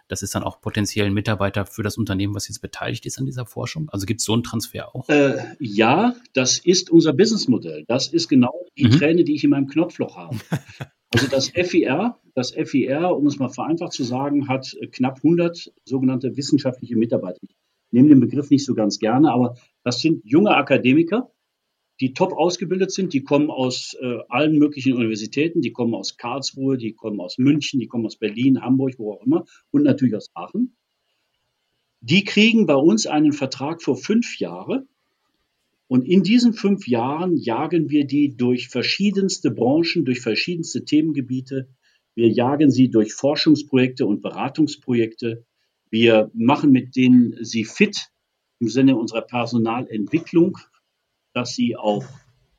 [0.08, 3.26] Das ist dann auch potenziell ein Mitarbeiter für das Unternehmen, was jetzt beteiligt ist an
[3.26, 3.88] dieser Forschung?
[3.90, 5.08] Also gibt es so einen Transfer auch?
[5.08, 7.84] Äh, ja, das ist unser Businessmodell.
[7.88, 8.92] Das ist genau die mhm.
[8.92, 10.36] Träne, die ich in meinem Knopfloch habe.
[11.14, 16.36] Also das FIR, das FIR, um es mal vereinfacht zu sagen, hat knapp 100 sogenannte
[16.36, 17.38] wissenschaftliche Mitarbeiter.
[17.42, 17.56] Ich
[17.92, 21.30] nehme den Begriff nicht so ganz gerne, aber das sind junge Akademiker,
[22.00, 23.12] die top ausgebildet sind.
[23.12, 25.62] Die kommen aus äh, allen möglichen Universitäten.
[25.62, 29.22] Die kommen aus Karlsruhe, die kommen aus München, die kommen aus Berlin, Hamburg, wo auch
[29.24, 30.76] immer und natürlich aus Aachen.
[32.00, 34.86] Die kriegen bei uns einen Vertrag für fünf Jahre.
[35.88, 41.68] Und in diesen fünf Jahren jagen wir die durch verschiedenste Branchen, durch verschiedenste Themengebiete.
[42.14, 45.44] Wir jagen sie durch Forschungsprojekte und Beratungsprojekte.
[45.90, 48.08] Wir machen mit denen sie fit
[48.58, 50.58] im Sinne unserer Personalentwicklung,
[51.36, 52.06] dass sie auch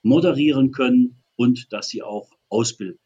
[0.03, 2.99] moderieren können und dass sie auch ausbilden.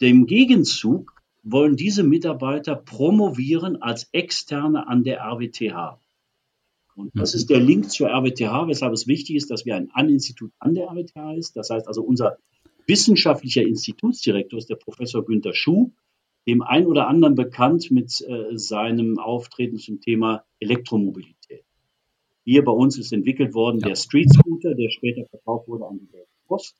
[0.00, 6.00] Dem Gegenzug wollen diese Mitarbeiter promovieren als Externe an der RWTH.
[6.96, 7.38] Und das mhm.
[7.38, 10.86] ist der Link zur RWTH, weshalb es wichtig ist, dass wir ein An-Institut an der
[10.86, 11.54] RWTH ist.
[11.54, 12.38] Das heißt also, unser
[12.86, 15.92] wissenschaftlicher Institutsdirektor ist der Professor Günter Schuh,
[16.46, 21.64] dem ein oder anderen bekannt mit äh, seinem Auftreten zum Thema Elektromobilität.
[22.44, 23.88] Hier bei uns ist entwickelt worden ja.
[23.88, 26.76] der Street Scooter, der später verkauft wurde an die Deutsche Post.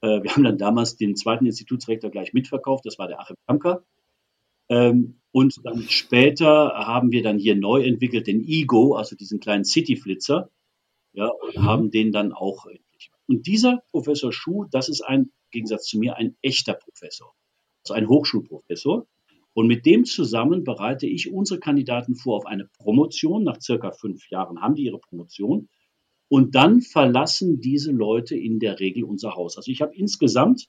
[0.00, 3.84] Äh, wir haben dann damals den zweiten Institutsrektor gleich mitverkauft, das war der Achim Kamker.
[4.68, 9.64] Ähm, und dann später haben wir dann hier neu entwickelt den Ego, also diesen kleinen
[9.64, 10.50] City-Flitzer,
[11.12, 11.62] ja, und mhm.
[11.62, 13.10] haben den dann auch entwickelt.
[13.26, 17.34] Und dieser Professor Schuh, das ist ein, im Gegensatz zu mir, ein echter Professor,
[17.84, 19.06] also ein Hochschulprofessor.
[19.54, 23.44] Und mit dem zusammen bereite ich unsere Kandidaten vor auf eine Promotion.
[23.44, 25.68] Nach circa fünf Jahren haben die ihre Promotion.
[26.28, 29.58] Und dann verlassen diese Leute in der Regel unser Haus.
[29.58, 30.68] Also ich habe insgesamt,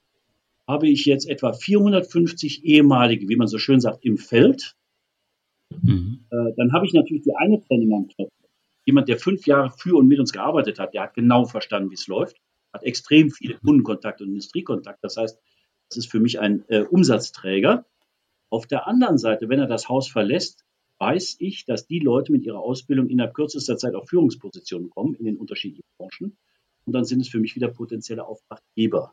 [0.67, 4.75] habe ich jetzt etwa 450 ehemalige, wie man so schön sagt, im Feld.
[5.81, 6.25] Mhm.
[6.29, 8.31] Äh, dann habe ich natürlich die eine Knopf.
[8.85, 11.95] Jemand, der fünf Jahre für und mit uns gearbeitet hat, der hat genau verstanden, wie
[11.95, 12.35] es läuft,
[12.73, 14.99] hat extrem viele Kundenkontakt und Industriekontakt.
[15.01, 15.39] Das heißt,
[15.89, 17.85] das ist für mich ein äh, Umsatzträger.
[18.53, 20.63] Auf der anderen Seite, wenn er das Haus verlässt,
[20.99, 25.25] weiß ich, dass die Leute mit ihrer Ausbildung innerhalb kürzester Zeit auf Führungspositionen kommen in
[25.25, 26.37] den unterschiedlichen Branchen.
[26.85, 29.11] Und dann sind es für mich wieder potenzielle Auftraggeber.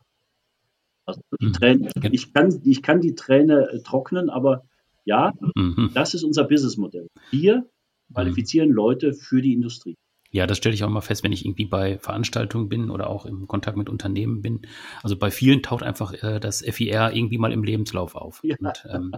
[1.07, 1.53] Also die mhm.
[1.53, 4.63] Träne, ich, kann, ich kann die Träne äh, trocknen, aber
[5.05, 5.89] ja, mhm.
[5.95, 7.07] das ist unser Businessmodell.
[7.31, 7.67] Wir
[8.13, 8.75] qualifizieren mhm.
[8.75, 9.95] Leute für die Industrie.
[10.31, 13.25] Ja, das stelle ich auch immer fest, wenn ich irgendwie bei Veranstaltungen bin oder auch
[13.25, 14.61] im Kontakt mit Unternehmen bin.
[15.03, 18.39] Also bei vielen taucht einfach äh, das FIR irgendwie mal im Lebenslauf auf.
[18.43, 18.55] Ja.
[18.59, 19.11] Und ähm,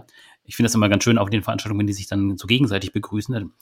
[0.44, 2.48] ich finde das immer ganz schön, auch in den Veranstaltungen, wenn die sich dann so
[2.48, 3.52] gegenseitig begrüßen.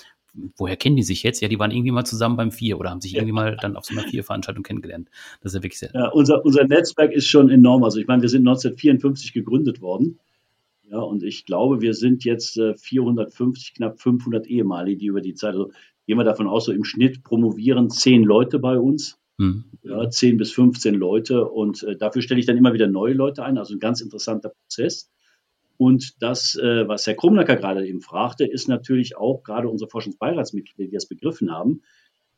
[0.57, 1.43] Woher kennen die sich jetzt?
[1.43, 3.19] Ja, die waren irgendwie mal zusammen beim Vier oder haben sich ja.
[3.19, 5.11] irgendwie mal dann auf so einer Vier-Veranstaltung kennengelernt.
[5.43, 5.91] Das ist ja wirklich sehr.
[5.93, 7.85] Ja, unser, unser Netzwerk ist schon enorm.
[7.85, 10.19] Also ich meine, wir sind 1954 gegründet worden.
[10.91, 15.35] Ja, und ich glaube, wir sind jetzt äh, 450, knapp 500 Ehemalige, die über die
[15.35, 15.71] Zeit, also
[16.07, 19.19] gehen wir davon aus, so im Schnitt promovieren zehn Leute bei uns.
[19.39, 19.65] Mhm.
[19.83, 21.49] Ja, 10 bis 15 Leute.
[21.49, 23.59] Und äh, dafür stelle ich dann immer wieder neue Leute ein.
[23.59, 25.11] Also ein ganz interessanter Prozess.
[25.79, 30.89] Und das, äh, was Herr Krumnacker gerade eben fragte, ist natürlich auch gerade unsere Forschungsbeiratsmitglieder,
[30.89, 31.83] die das begriffen haben,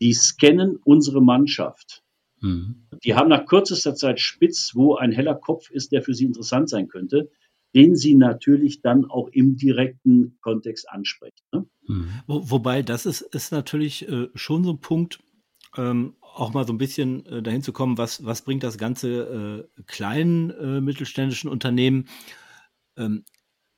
[0.00, 2.02] die scannen unsere Mannschaft.
[2.40, 2.86] Mhm.
[3.02, 6.68] Die haben nach kürzester Zeit spitz, wo ein heller Kopf ist, der für sie interessant
[6.68, 7.28] sein könnte
[7.74, 11.36] den sie natürlich dann auch im direkten Kontext ansprechen.
[11.52, 11.66] Ne?
[11.86, 12.08] Mhm.
[12.26, 15.20] Wo, wobei, das ist, ist natürlich äh, schon so ein Punkt,
[15.76, 19.66] ähm, auch mal so ein bisschen äh, dahin zu kommen, was, was bringt das ganze
[19.76, 22.08] äh, kleinen äh, mittelständischen Unternehmen.
[22.96, 23.24] Ähm,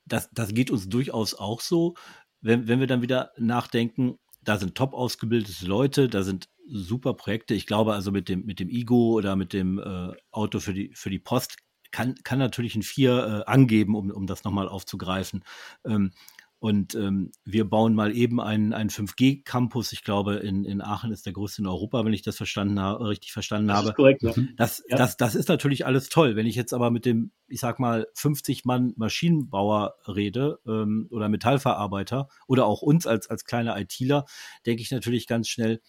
[0.05, 1.95] das, das geht uns durchaus auch so,
[2.41, 7.53] wenn, wenn wir dann wieder nachdenken, da sind top ausgebildete Leute, da sind super Projekte.
[7.53, 10.91] Ich glaube also mit dem, mit dem Igo oder mit dem äh, Auto für die,
[10.93, 11.57] für die Post
[11.91, 15.43] kann, kann natürlich ein Vier äh, angeben, um, um das nochmal aufzugreifen.
[15.85, 16.11] Ähm,
[16.59, 19.91] und ähm, wir bauen mal eben einen, einen 5G-Campus.
[19.91, 23.09] Ich glaube, in, in Aachen ist der größte in Europa, wenn ich das verstanden habe,
[23.09, 23.89] richtig verstanden das habe.
[23.89, 24.23] Ist korrekt.
[24.23, 24.49] Mhm.
[24.57, 24.97] Das, ja.
[24.97, 26.35] das, das ist natürlich alles toll.
[26.35, 31.29] Wenn ich jetzt aber mit dem, ich sag mal, 50 Mann Maschinenbauer rede ähm, oder
[31.29, 34.25] Metallverarbeiter oder auch uns als, als kleine ITler,
[34.65, 35.79] denke ich natürlich ganz schnell,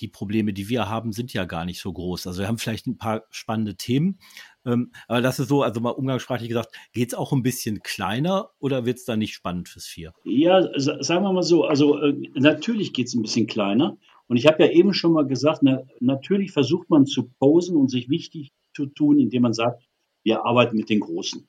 [0.00, 2.26] die Probleme, die wir haben, sind ja gar nicht so groß.
[2.26, 4.18] Also wir haben vielleicht ein paar spannende Themen,
[4.64, 8.50] ähm, aber das ist so, also mal umgangssprachlich gesagt, geht es auch ein bisschen kleiner
[8.58, 10.12] oder wird es dann nicht spannend fürs Vier?
[10.24, 13.96] Ja, sagen wir mal so, also äh, natürlich geht es ein bisschen kleiner.
[14.26, 17.90] Und ich habe ja eben schon mal gesagt, na, natürlich versucht man zu posen und
[17.90, 19.82] sich wichtig zu tun, indem man sagt,
[20.22, 21.48] wir arbeiten mit den Großen.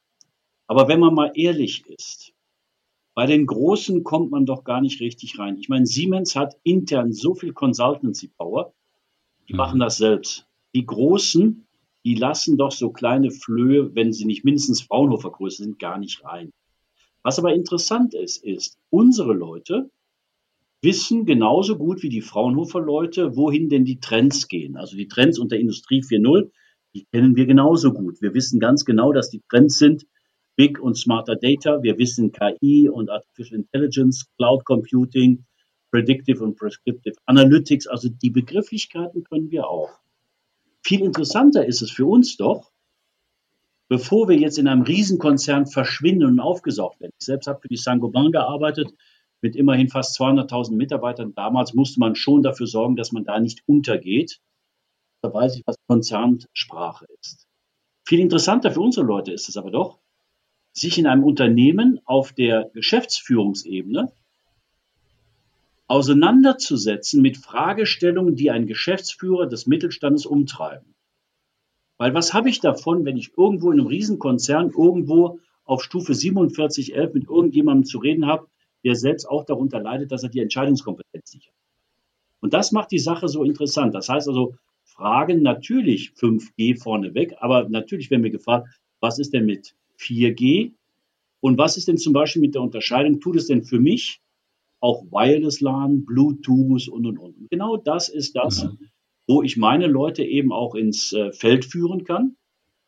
[0.67, 2.31] Aber wenn man mal ehrlich ist,
[3.19, 5.57] bei den Großen kommt man doch gar nicht richtig rein.
[5.57, 8.71] Ich meine, Siemens hat intern so viel Consultancy Power,
[9.49, 9.57] die mhm.
[9.57, 10.47] machen das selbst.
[10.73, 11.67] Die Großen,
[12.05, 16.23] die lassen doch so kleine Flöhe, wenn sie nicht mindestens Fraunhofer Größe sind, gar nicht
[16.23, 16.53] rein.
[17.21, 19.89] Was aber interessant ist, ist, unsere Leute
[20.81, 24.77] wissen genauso gut wie die Fraunhofer Leute, wohin denn die Trends gehen.
[24.77, 26.51] Also die Trends unter Industrie 4.0,
[26.93, 28.21] die kennen wir genauso gut.
[28.21, 30.05] Wir wissen ganz genau, dass die Trends sind,
[30.59, 31.81] Big und Smarter Data.
[31.83, 35.45] Wir wissen KI und Artificial Intelligence, Cloud Computing,
[35.89, 37.87] Predictive und Prescriptive Analytics.
[37.87, 39.89] Also die Begrifflichkeiten können wir auch.
[40.83, 42.73] Viel interessanter ist es für uns doch,
[43.87, 47.13] bevor wir jetzt in einem Riesenkonzern verschwinden und aufgesaugt werden.
[47.17, 48.93] Ich selbst habe für die Saint-Gobain gearbeitet
[49.39, 51.33] mit immerhin fast 200.000 Mitarbeitern.
[51.35, 54.41] Damals musste man schon dafür sorgen, dass man da nicht untergeht.
[55.21, 57.47] Da weiß ich, was Konzernsprache ist.
[58.05, 59.99] Viel interessanter für unsere Leute ist es aber doch,
[60.71, 64.11] sich in einem Unternehmen auf der Geschäftsführungsebene
[65.87, 70.93] auseinanderzusetzen mit Fragestellungen, die einen Geschäftsführer des Mittelstandes umtreiben.
[71.97, 77.13] Weil was habe ich davon, wenn ich irgendwo in einem Riesenkonzern irgendwo auf Stufe 4711
[77.13, 78.47] mit irgendjemandem zu reden habe,
[78.83, 81.55] der selbst auch darunter leidet, dass er die Entscheidungskompetenz nicht hat.
[82.39, 83.93] Und das macht die Sache so interessant.
[83.93, 88.67] Das heißt also, Fragen natürlich 5G vorneweg, aber natürlich werden wir gefragt,
[88.99, 90.73] was ist denn mit 4G?
[91.41, 94.21] Und was ist denn zum Beispiel mit der Unterscheidung, tut es denn für mich
[94.81, 97.49] auch Wireless LAN, Bluetooth und, und, und.
[97.49, 98.77] Genau das ist das, mhm
[99.29, 102.35] wo ich meine Leute eben auch ins äh, Feld führen kann,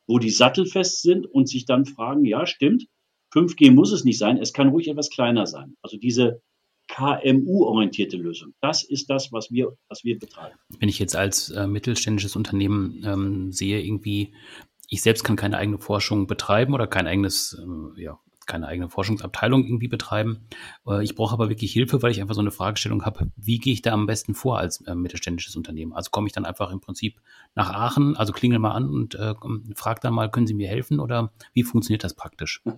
[0.08, 2.88] wo die sattelfest sind und sich dann fragen, ja, stimmt,
[3.32, 5.78] 5G muss es nicht sein, es kann ruhig etwas kleiner sein.
[5.84, 6.42] Also diese
[6.88, 8.56] KMU-orientierte Lösung.
[8.60, 10.58] Das ist das, was wir, was wir betreiben.
[10.80, 14.34] Wenn ich jetzt als äh, mittelständisches Unternehmen ähm, sehe, irgendwie,
[14.92, 19.64] ich selbst kann keine eigene Forschung betreiben oder kein eigenes äh, ja, keine eigene Forschungsabteilung
[19.64, 20.48] irgendwie betreiben.
[20.86, 23.72] Äh, ich brauche aber wirklich Hilfe, weil ich einfach so eine Fragestellung habe, wie gehe
[23.72, 25.94] ich da am besten vor als äh, mittelständisches Unternehmen?
[25.94, 27.22] Also komme ich dann einfach im Prinzip
[27.56, 29.34] nach Aachen, also klingel mal an und äh,
[29.76, 32.62] frage dann mal, können Sie mir helfen oder wie funktioniert das praktisch?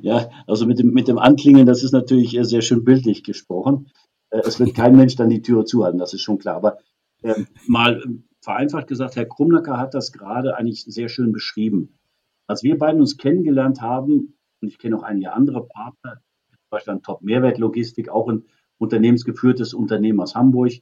[0.00, 3.90] Ja, also mit dem, mit dem Anklingeln, das ist natürlich sehr schön bildlich gesprochen.
[4.30, 6.56] Äh, es wird kein Mensch dann die Türe zuhalten, das ist schon klar.
[6.56, 6.78] Aber
[7.22, 8.02] äh, mal
[8.42, 11.98] vereinfacht gesagt, Herr Krumnacker hat das gerade eigentlich sehr schön beschrieben.
[12.46, 16.92] Als wir beiden uns kennengelernt haben, und ich kenne auch einige andere Partner, zum Beispiel
[16.92, 18.44] an Top Mehrwertlogistik, auch ein
[18.78, 20.72] unternehmensgeführtes Unternehmen aus Hamburg.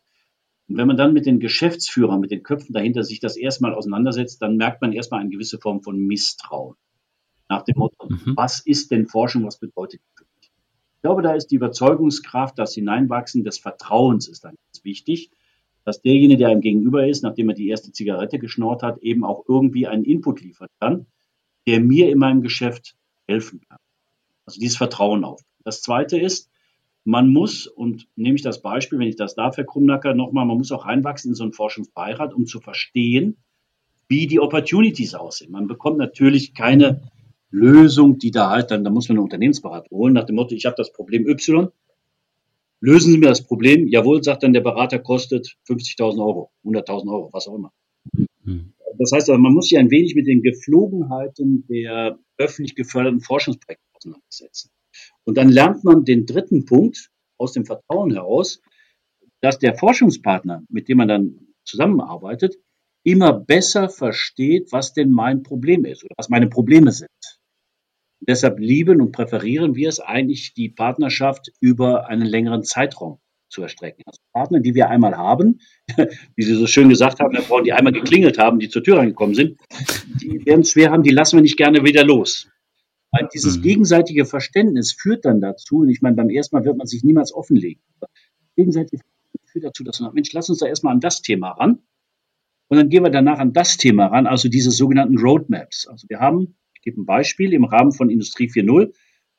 [0.68, 4.40] Und wenn man dann mit den Geschäftsführern, mit den Köpfen dahinter sich das erstmal auseinandersetzt,
[4.40, 6.76] dann merkt man erstmal eine gewisse Form von Misstrauen.
[7.48, 8.34] Nach dem Motto, mhm.
[8.36, 10.50] was ist denn Forschung, was bedeutet die für mich?
[10.94, 15.30] Ich glaube, da ist die Überzeugungskraft, das Hineinwachsen des Vertrauens ist dann ganz wichtig,
[15.84, 19.44] dass derjenige, der einem gegenüber ist, nachdem er die erste Zigarette geschnort hat, eben auch
[19.48, 21.06] irgendwie einen Input liefern kann,
[21.66, 23.78] der mir in meinem Geschäft helfen kann.
[24.46, 25.40] Also dieses Vertrauen auf.
[25.64, 26.50] Das zweite ist,
[27.04, 30.58] man muss, und nehme ich das Beispiel, wenn ich das darf, Herr Krumnacker, nochmal, man
[30.58, 33.36] muss auch reinwachsen in so einen Forschungsbeirat, um zu verstehen,
[34.08, 35.52] wie die Opportunities aussehen.
[35.52, 37.10] Man bekommt natürlich keine
[37.50, 40.66] Lösung, die da halt dann, da muss man einen Unternehmensberater holen, nach dem Motto, ich
[40.66, 41.68] habe das Problem Y,
[42.80, 43.86] lösen Sie mir das Problem.
[43.86, 47.72] Jawohl, sagt dann der Berater, kostet 50.000 Euro, 100.000 Euro, was auch immer.
[48.42, 48.72] Mhm.
[48.98, 54.70] Das heißt, man muss sich ein wenig mit den Geflogenheiten der öffentlich geförderten Forschungsprojekte auseinandersetzen.
[55.24, 58.60] Und dann lernt man den dritten Punkt aus dem Vertrauen heraus,
[59.40, 62.56] dass der Forschungspartner, mit dem man dann zusammenarbeitet,
[63.02, 67.08] immer besser versteht, was denn mein Problem ist oder was meine Probleme sind.
[68.20, 73.62] Und deshalb lieben und präferieren wir es eigentlich, die Partnerschaft über einen längeren Zeitraum zu
[73.62, 74.02] erstrecken.
[74.06, 75.60] Also Partner, die wir einmal haben,
[76.36, 79.34] wie Sie so schön gesagt haben, Frauen, die einmal geklingelt haben, die zur Tür reingekommen
[79.34, 79.58] sind,
[80.22, 82.48] die werden es schwer haben, die lassen wir nicht gerne wieder los.
[83.10, 83.62] Weil dieses mhm.
[83.62, 87.34] gegenseitige Verständnis führt dann dazu, und ich meine, beim ersten Mal wird man sich niemals
[87.34, 87.82] offenlegen.
[88.56, 89.00] Gegenseitig
[89.46, 91.80] führt dazu, dass man sagt, Mensch, lass uns da erstmal an das Thema ran.
[92.68, 95.88] Und dann gehen wir danach an das Thema ran, also diese sogenannten Roadmaps.
[95.88, 98.94] Also wir haben, ich gebe ein Beispiel, im Rahmen von Industrie 4.0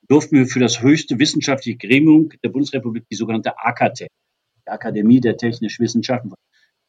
[0.07, 5.37] durften wir für das höchste wissenschaftliche Gremium der Bundesrepublik, die sogenannte AKT, die Akademie der
[5.37, 6.33] Technischen Wissenschaften,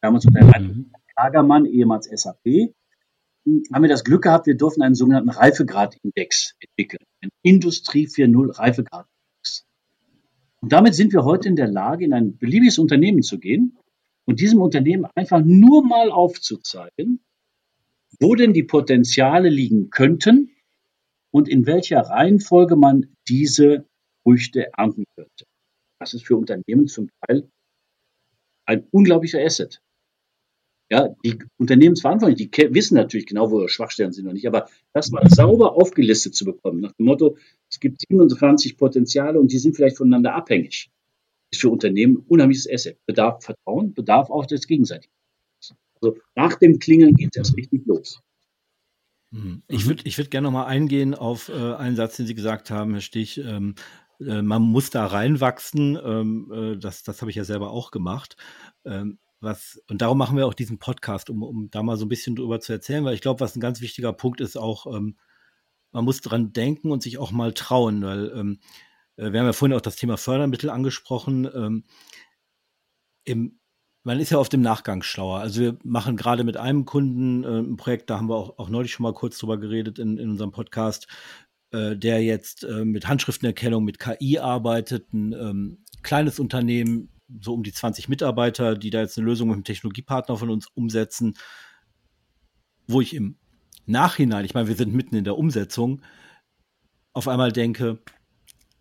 [0.01, 0.91] damals unter mhm.
[1.15, 2.73] Kagermann, ehemals SAP,
[3.73, 9.65] haben wir das Glück gehabt, wir durften einen sogenannten Reifegradindex entwickeln, einen Industrie 4.0 Reifegradindex.
[10.61, 13.77] Und damit sind wir heute in der Lage, in ein beliebiges Unternehmen zu gehen
[14.25, 17.23] und diesem Unternehmen einfach nur mal aufzuzeigen,
[18.19, 20.51] wo denn die Potenziale liegen könnten
[21.31, 23.85] und in welcher Reihenfolge man diese
[24.23, 25.45] Früchte ernten könnte.
[25.99, 27.49] Das ist für Unternehmen zum Teil
[28.65, 29.81] ein unglaublicher Asset.
[30.91, 35.11] Ja, die Unternehmensverantwortlichen, die wissen natürlich genau, wo ihre Schwachstellen sind oder nicht, aber das
[35.11, 37.37] mal sauber aufgelistet zu bekommen, nach dem Motto,
[37.71, 40.91] es gibt 27 Potenziale und die sind vielleicht voneinander abhängig,
[41.51, 42.97] ist für Unternehmen ein unheimliches Asset.
[43.07, 45.11] Bedarf Vertrauen, bedarf auch des Gegenseitigen.
[46.03, 48.21] Also nach dem Klingeln geht es richtig los.
[49.31, 49.63] Mhm.
[49.67, 52.91] Ich würde ich würd gerne nochmal eingehen auf äh, einen Satz, den Sie gesagt haben,
[52.91, 53.37] Herr Stich.
[53.37, 53.75] Ähm,
[54.19, 55.97] äh, man muss da reinwachsen.
[56.03, 58.35] Ähm, äh, das das habe ich ja selber auch gemacht.
[58.85, 62.09] Ähm, was, und darum machen wir auch diesen Podcast, um, um da mal so ein
[62.09, 65.17] bisschen drüber zu erzählen, weil ich glaube, was ein ganz wichtiger Punkt ist, auch, ähm,
[65.91, 68.59] man muss dran denken und sich auch mal trauen, weil ähm,
[69.17, 71.49] äh, wir haben ja vorhin auch das Thema Fördermittel angesprochen.
[71.53, 71.83] Ähm,
[73.25, 73.59] Im
[74.03, 75.39] man ist ja auf dem Nachgang schlauer.
[75.39, 78.69] Also wir machen gerade mit einem Kunden äh, ein Projekt, da haben wir auch, auch
[78.69, 81.07] neulich schon mal kurz drüber geredet in, in unserem Podcast,
[81.71, 87.09] äh, der jetzt äh, mit Handschriftenerkennung, mit KI arbeitet, ein ähm, kleines Unternehmen,
[87.41, 90.67] so um die 20 Mitarbeiter, die da jetzt eine Lösung mit einem Technologiepartner von uns
[90.75, 91.35] umsetzen,
[92.87, 93.37] wo ich im
[93.85, 96.01] Nachhinein, ich meine, wir sind mitten in der Umsetzung,
[97.13, 97.99] auf einmal denke,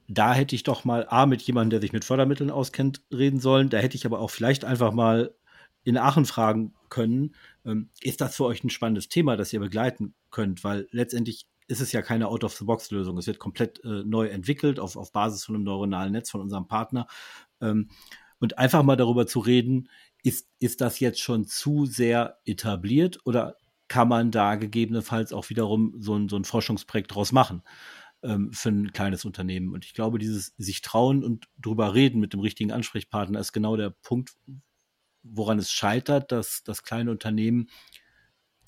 [0.08, 3.70] da hätte ich doch mal A mit jemandem, der sich mit Fördermitteln auskennt, reden sollen.
[3.70, 5.34] Da hätte ich aber auch vielleicht einfach mal
[5.84, 7.34] in Aachen fragen können,
[7.64, 10.62] ähm, ist das für euch ein spannendes Thema, das ihr begleiten könnt?
[10.64, 13.16] Weil letztendlich ist es ja keine Out-of-the-Box-Lösung.
[13.18, 16.66] Es wird komplett äh, neu entwickelt auf, auf Basis von einem neuronalen Netz von unserem
[16.66, 17.06] Partner.
[17.60, 17.88] Ähm,
[18.38, 19.88] und einfach mal darüber zu reden,
[20.22, 23.56] ist, ist das jetzt schon zu sehr etabliert oder
[23.88, 27.62] kann man da gegebenenfalls auch wiederum so ein, so ein Forschungsprojekt draus machen?
[28.22, 29.72] Ähm, für ein kleines Unternehmen.
[29.72, 33.76] Und ich glaube, dieses sich trauen und drüber reden mit dem richtigen Ansprechpartner ist genau
[33.76, 34.32] der Punkt,
[35.22, 37.68] woran es scheitert, dass das kleine Unternehmen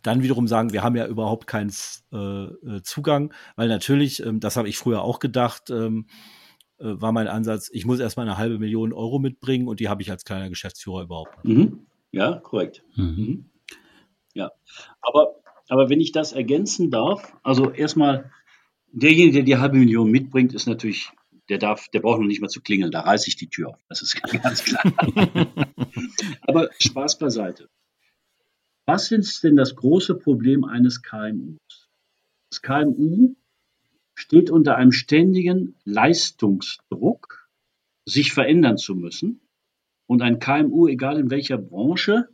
[0.02, 1.72] dann wiederum sagen, wir haben ja überhaupt keinen
[2.12, 6.06] äh, äh, Zugang, weil natürlich, ähm, das habe ich früher auch gedacht, ähm,
[6.78, 10.02] äh, war mein Ansatz, ich muss erstmal eine halbe Million Euro mitbringen und die habe
[10.02, 11.56] ich als kleiner Geschäftsführer überhaupt nicht.
[11.56, 11.86] Mhm.
[12.12, 12.84] Ja, korrekt.
[12.96, 13.04] Mhm.
[13.04, 13.50] mhm.
[14.34, 14.50] Ja,
[15.00, 15.36] aber,
[15.68, 18.32] aber wenn ich das ergänzen darf, also erstmal
[18.94, 21.10] derjenige, der die halbe Million mitbringt, ist natürlich,
[21.48, 23.80] der darf, der braucht noch nicht mal zu klingeln, da reiße ich die Tür auf.
[23.88, 24.82] Das ist ganz klar.
[26.42, 27.68] Aber Spaß beiseite.
[28.86, 31.88] Was ist denn das große Problem eines KMUs?
[32.50, 33.34] Das KMU
[34.14, 37.48] steht unter einem ständigen Leistungsdruck,
[38.04, 39.40] sich verändern zu müssen.
[40.06, 42.28] Und ein KMU, egal in welcher Branche,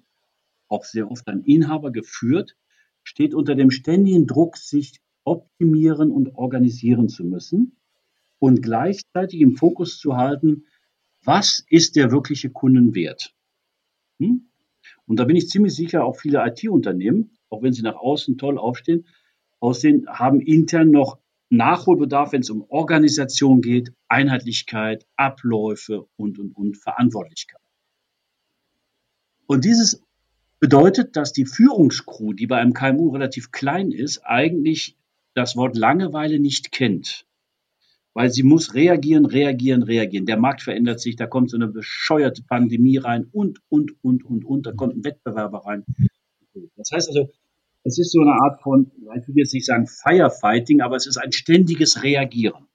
[0.69, 2.57] auch sehr oft ein Inhaber geführt,
[3.05, 7.77] steht unter dem ständigen Druck, sich optimieren und organisieren zu müssen
[8.41, 10.65] und gleichzeitig im Fokus zu halten,
[11.23, 13.33] was ist der wirkliche Kundenwert?
[14.19, 14.51] Hm?
[15.07, 18.59] Und da bin ich ziemlich sicher, auch viele IT-Unternehmen, auch wenn sie nach außen toll
[18.59, 19.07] aufstehen,
[19.61, 26.77] aussehen, haben intern noch Nachholbedarf, wenn es um Organisation geht, Einheitlichkeit, Abläufe und, und, und
[26.77, 27.61] Verantwortlichkeit.
[29.47, 30.03] Und dieses
[30.61, 34.97] bedeutet, dass die Führungskrew, die bei einem KMU relativ klein ist, eigentlich
[35.35, 37.27] das Wort Langeweile nicht kennt.
[38.13, 40.27] Weil sie muss reagieren, reagieren, reagieren.
[40.27, 44.45] Der Markt verändert sich, da kommt so eine bescheuerte Pandemie rein und, und, und, und,
[44.45, 45.85] und, da kommt ein Wettbewerber rein.
[46.77, 47.31] Das heißt also,
[47.85, 51.17] es ist so eine Art von, ich will jetzt nicht sagen Firefighting, aber es ist
[51.17, 52.67] ein ständiges Reagieren.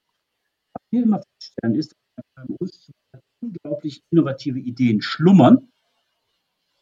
[0.73, 2.35] Was wir immer feststellen, ist, dass
[3.41, 5.67] unglaublich innovative Ideen schlummern,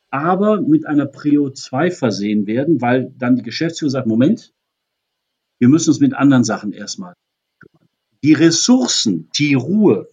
[0.10, 4.54] aber mit einer Prio 2 versehen werden, weil dann die Geschäftsführung sagt, Moment,
[5.64, 7.14] wir müssen uns mit anderen Sachen erstmal
[7.58, 7.88] kümmern.
[8.22, 10.10] Die Ressourcen, die Ruhe,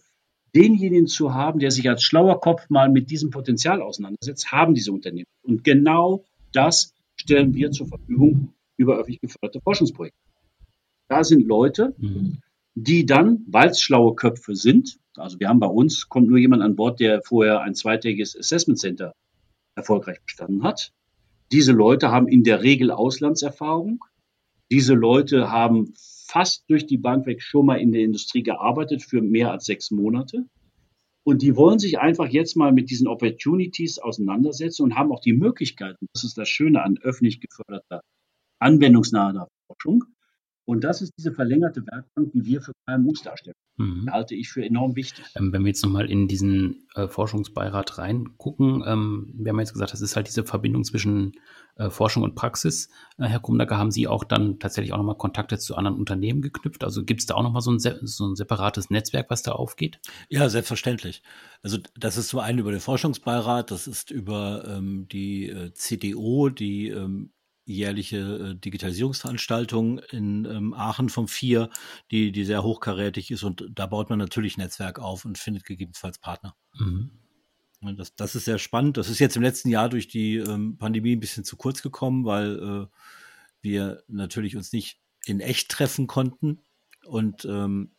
[0.55, 4.93] denjenigen zu haben, der sich als schlauer Kopf mal mit diesem Potenzial auseinandersetzt, haben diese
[4.93, 5.25] Unternehmen.
[5.43, 10.17] Und genau das stellen wir zur Verfügung über öffentlich geförderte Forschungsprojekte.
[11.09, 12.37] Da sind Leute, mhm.
[12.75, 16.63] die dann, weil es schlaue Köpfe sind, also wir haben bei uns, kommt nur jemand
[16.63, 19.11] an Bord, der vorher ein zweitägiges Assessment Center
[19.75, 20.93] erfolgreich bestanden hat.
[21.51, 24.05] Diese Leute haben in der Regel Auslandserfahrung,
[24.71, 29.21] diese Leute haben fast durch die Bank weg schon mal in der Industrie gearbeitet für
[29.21, 30.45] mehr als sechs Monate.
[31.23, 35.33] Und die wollen sich einfach jetzt mal mit diesen Opportunities auseinandersetzen und haben auch die
[35.33, 36.07] Möglichkeiten.
[36.13, 38.01] Das ist das Schöne an öffentlich geförderter,
[38.59, 40.05] anwendungsnaher Forschung.
[40.65, 43.55] Und das ist diese verlängerte Werkbank, die wir für KMUs darstellen.
[43.77, 44.11] Mhm.
[44.11, 45.25] Halte ich für enorm wichtig.
[45.35, 49.93] Ähm, wenn wir jetzt nochmal in diesen äh, Forschungsbeirat reingucken, ähm, wir haben jetzt gesagt,
[49.93, 51.33] das ist halt diese Verbindung zwischen
[51.75, 52.89] äh, Forschung und Praxis.
[53.17, 56.83] Äh, Herr Kumnacker, haben Sie auch dann tatsächlich auch nochmal Kontakte zu anderen Unternehmen geknüpft?
[56.83, 59.99] Also gibt es da auch nochmal so ein, so ein separates Netzwerk, was da aufgeht?
[60.29, 61.23] Ja, selbstverständlich.
[61.63, 66.49] Also das ist zum einen über den Forschungsbeirat, das ist über ähm, die äh, CDO,
[66.49, 67.31] die ähm,
[67.65, 71.69] jährliche äh, Digitalisierungsveranstaltung in ähm, Aachen vom Vier,
[72.09, 76.19] die, die sehr hochkarätig ist und da baut man natürlich Netzwerk auf und findet gegebenenfalls
[76.19, 76.55] Partner.
[76.77, 77.11] Mhm.
[77.97, 78.97] Das, das ist sehr spannend.
[78.97, 82.25] Das ist jetzt im letzten Jahr durch die ähm, Pandemie ein bisschen zu kurz gekommen,
[82.25, 82.87] weil äh,
[83.61, 86.59] wir natürlich uns nicht in echt treffen konnten.
[87.05, 87.91] Und ähm,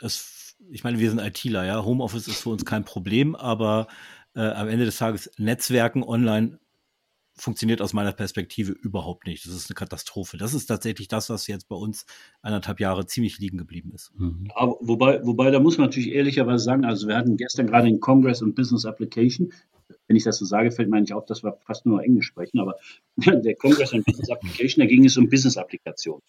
[0.00, 1.84] es, ich meine, wir sind ITler, ja.
[1.84, 3.88] Homeoffice ist für uns kein Problem, aber
[4.36, 6.60] äh, am Ende des Tages Netzwerken online
[7.36, 9.44] funktioniert aus meiner Perspektive überhaupt nicht.
[9.44, 10.38] Das ist eine Katastrophe.
[10.38, 12.06] Das ist tatsächlich das, was jetzt bei uns
[12.40, 14.12] anderthalb Jahre ziemlich liegen geblieben ist.
[14.18, 14.48] Mhm.
[14.54, 18.00] Aber wobei, wobei, da muss man natürlich ehrlicherweise sagen, also wir hatten gestern gerade den
[18.00, 19.52] Congress und Business Application.
[20.08, 22.58] Wenn ich das so sage, fällt mir eigentlich auf, dass wir fast nur Englisch sprechen,
[22.58, 22.76] aber
[23.16, 26.22] der Congress und Business Application, da ging es um Business-Applikationen.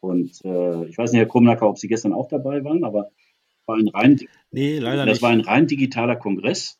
[0.00, 3.10] Und äh, ich weiß nicht, Herr Krumnacker, ob Sie gestern auch dabei waren, aber
[3.66, 4.20] war ein rein,
[4.52, 5.22] nee, leider das nicht.
[5.22, 6.78] war ein rein digitaler Kongress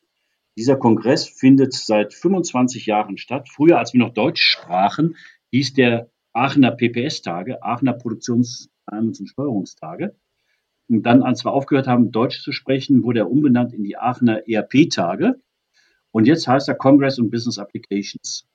[0.57, 3.49] Dieser Kongress findet seit 25 Jahren statt.
[3.49, 5.17] Früher, als wir noch Deutsch sprachen,
[5.51, 10.15] hieß der Aachener PPS-Tage, Aachener Produktions-, und Steuerungstage.
[10.89, 14.49] Und dann, als wir aufgehört haben, Deutsch zu sprechen, wurde er umbenannt in die Aachener
[14.49, 15.41] ERP-Tage.
[16.13, 18.47] Und jetzt heißt er Congress on Business Applications.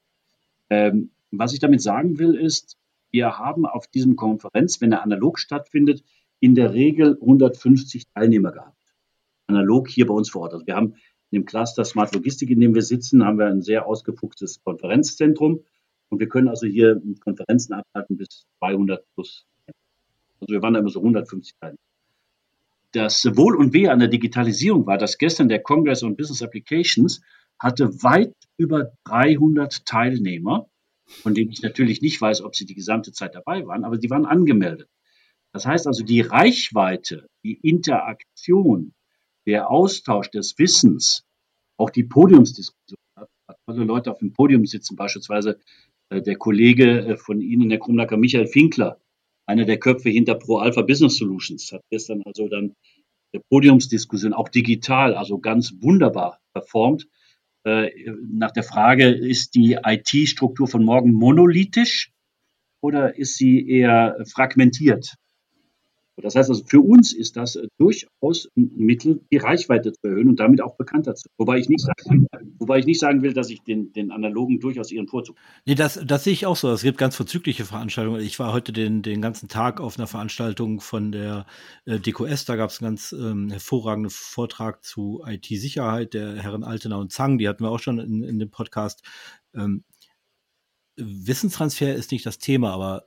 [0.69, 2.77] Ähm, was ich damit sagen will, ist,
[3.11, 6.03] wir haben auf diesem Konferenz, wenn er analog stattfindet,
[6.39, 8.77] in der Regel 150 Teilnehmer gehabt.
[9.47, 10.53] Analog hier bei uns vor Ort.
[10.53, 10.95] Also wir haben
[11.31, 15.63] in dem Cluster Smart Logistik, in dem wir sitzen, haben wir ein sehr ausgefuchstes Konferenzzentrum.
[16.09, 19.45] Und wir können also hier Konferenzen abhalten bis 200 plus.
[20.41, 21.79] Also wir waren da immer so 150 Teilnehmer.
[22.91, 27.21] Das Wohl und Wehe an der Digitalisierung war, dass gestern der Congress on Business Applications
[27.57, 30.67] hatte weit über 300 Teilnehmer,
[31.05, 34.09] von denen ich natürlich nicht weiß, ob sie die gesamte Zeit dabei waren, aber sie
[34.09, 34.89] waren angemeldet.
[35.53, 38.93] Das heißt also, die Reichweite, die Interaktion,
[39.47, 41.23] der Austausch des Wissens,
[41.77, 42.97] auch die Podiumsdiskussion,
[43.65, 45.59] tolle Leute auf dem Podium sitzen, beispielsweise
[46.09, 48.99] äh, der Kollege äh, von Ihnen, der Krumlacker Michael Finkler,
[49.47, 52.75] einer der Köpfe hinter Pro Alpha Business Solutions, hat gestern also dann
[53.33, 57.07] der Podiumsdiskussion auch digital, also ganz wunderbar performt.
[57.63, 57.91] Äh,
[58.31, 62.11] nach der Frage, ist die IT-Struktur von morgen monolithisch
[62.81, 65.15] oder ist sie eher fragmentiert?
[66.17, 70.29] Das heißt also, für uns ist das äh, durchaus ein Mittel, die Reichweite zu erhöhen
[70.29, 71.35] und damit auch bekannter zu werden.
[71.37, 72.27] Wobei ich nicht sagen,
[72.59, 75.37] wobei ich nicht sagen will, dass ich den, den Analogen durchaus ihren Vorzug.
[75.65, 76.69] Nee, das, das sehe ich auch so.
[76.71, 78.21] Es gibt ganz vorzügliche Veranstaltungen.
[78.21, 81.45] Ich war heute den, den ganzen Tag auf einer Veranstaltung von der
[81.85, 82.45] äh, DQS.
[82.45, 87.37] Da gab es einen ganz ähm, hervorragenden Vortrag zu IT-Sicherheit der Herren Altener und Zang.
[87.37, 89.03] Die hatten wir auch schon in, in dem Podcast.
[89.55, 89.83] Ähm,
[90.97, 93.05] Wissenstransfer ist nicht das Thema, aber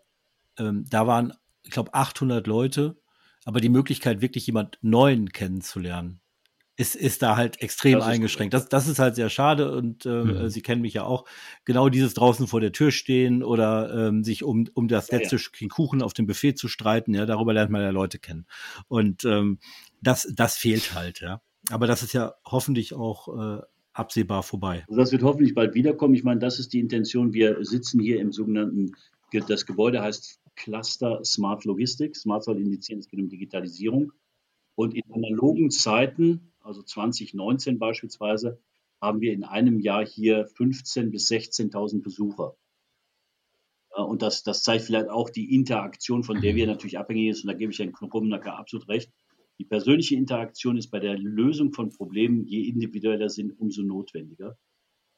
[0.59, 1.33] ähm, da waren
[1.65, 2.97] ich glaube, 800 Leute,
[3.45, 6.21] aber die Möglichkeit, wirklich jemand Neuen kennenzulernen,
[6.77, 8.53] ist, ist da halt extrem das eingeschränkt.
[8.53, 10.49] Das, das ist halt sehr schade und äh, mhm.
[10.49, 11.25] Sie kennen mich ja auch.
[11.65, 15.43] Genau dieses draußen vor der Tür stehen oder ähm, sich um, um das letzte ja,
[15.61, 15.69] ja.
[15.69, 18.47] Kuchen auf dem Buffet zu streiten, ja, darüber lernt man ja Leute kennen.
[18.89, 19.59] Und ähm,
[20.03, 21.41] das, das fehlt halt, ja.
[21.71, 23.63] Aber das ist ja hoffentlich auch äh,
[23.93, 24.85] absehbar vorbei.
[24.89, 26.15] Also das wird hoffentlich bald wiederkommen.
[26.15, 27.33] Ich meine, das ist die Intention.
[27.33, 28.93] Wir sitzen hier im sogenannten,
[29.49, 32.23] das Gebäude heißt Cluster Smart Logistics.
[32.23, 34.13] Smart soll indizieren, es geht um Digitalisierung.
[34.75, 38.61] Und in analogen Zeiten, also 2019 beispielsweise,
[39.01, 42.57] haben wir in einem Jahr hier 15.000 bis 16.000 Besucher.
[43.91, 47.45] Und das, das zeigt vielleicht auch die Interaktion, von der wir natürlich abhängig sind.
[47.45, 49.13] Und da gebe ich Herrn Krumnacker absolut recht.
[49.59, 54.59] Die persönliche Interaktion ist bei der Lösung von Problemen, je individueller sind, umso notwendiger.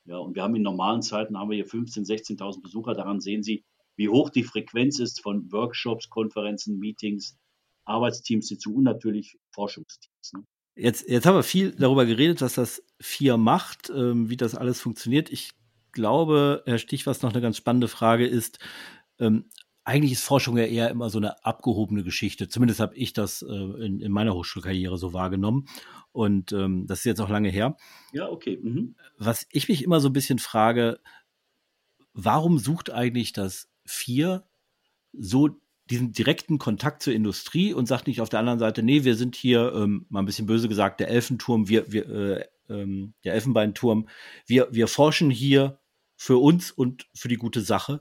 [0.04, 2.94] Ja, und wir haben in normalen Zeiten haben wir hier 15.000, 16.000 Besucher.
[2.94, 3.64] Daran sehen Sie,
[3.96, 7.36] wie hoch die Frequenz ist von Workshops, Konferenzen, Meetings,
[7.84, 10.32] Arbeitsteams dazu und natürlich Forschungsteams.
[10.34, 10.44] Ne?
[10.74, 14.80] Jetzt, jetzt haben wir viel darüber geredet, was das vier macht, ähm, wie das alles
[14.80, 15.30] funktioniert.
[15.30, 15.52] Ich
[15.92, 18.58] glaube, Herr Stich, was noch eine ganz spannende Frage ist,
[19.18, 19.48] ähm,
[19.84, 22.48] eigentlich ist Forschung ja eher immer so eine abgehobene Geschichte.
[22.48, 25.68] Zumindest habe ich das äh, in, in, meiner Hochschulkarriere so wahrgenommen.
[26.10, 27.76] Und ähm, das ist jetzt auch lange her.
[28.12, 28.58] Ja, okay.
[28.60, 28.96] Mhm.
[29.16, 30.98] Was ich mich immer so ein bisschen frage,
[32.12, 34.44] warum sucht eigentlich das vier
[35.12, 39.14] so diesen direkten Kontakt zur Industrie und sagt nicht auf der anderen Seite, nee, wir
[39.14, 43.34] sind hier, ähm, mal ein bisschen böse gesagt, der Elfenturm, wir, wir, äh, ähm, der
[43.34, 44.08] Elfenbeinturm,
[44.46, 45.78] wir, wir forschen hier
[46.16, 48.00] für uns und für die gute Sache.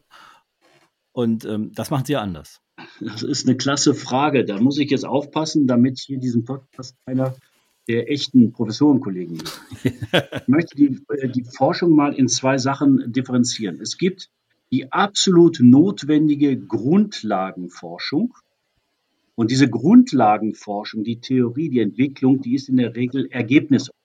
[1.12, 2.62] Und ähm, das machen sie ja anders.
[3.00, 4.46] Das ist eine klasse Frage.
[4.46, 7.36] Da muss ich jetzt aufpassen, damit hier diesen Podcast keiner
[7.88, 9.44] der echten Professorenkollegen
[9.84, 13.80] ich möchte die, äh, die Forschung mal in zwei Sachen differenzieren.
[13.80, 14.32] Es gibt
[14.72, 18.34] die absolut notwendige Grundlagenforschung.
[19.36, 24.00] Und diese Grundlagenforschung, die Theorie, die Entwicklung, die ist in der Regel ergebnisoffen.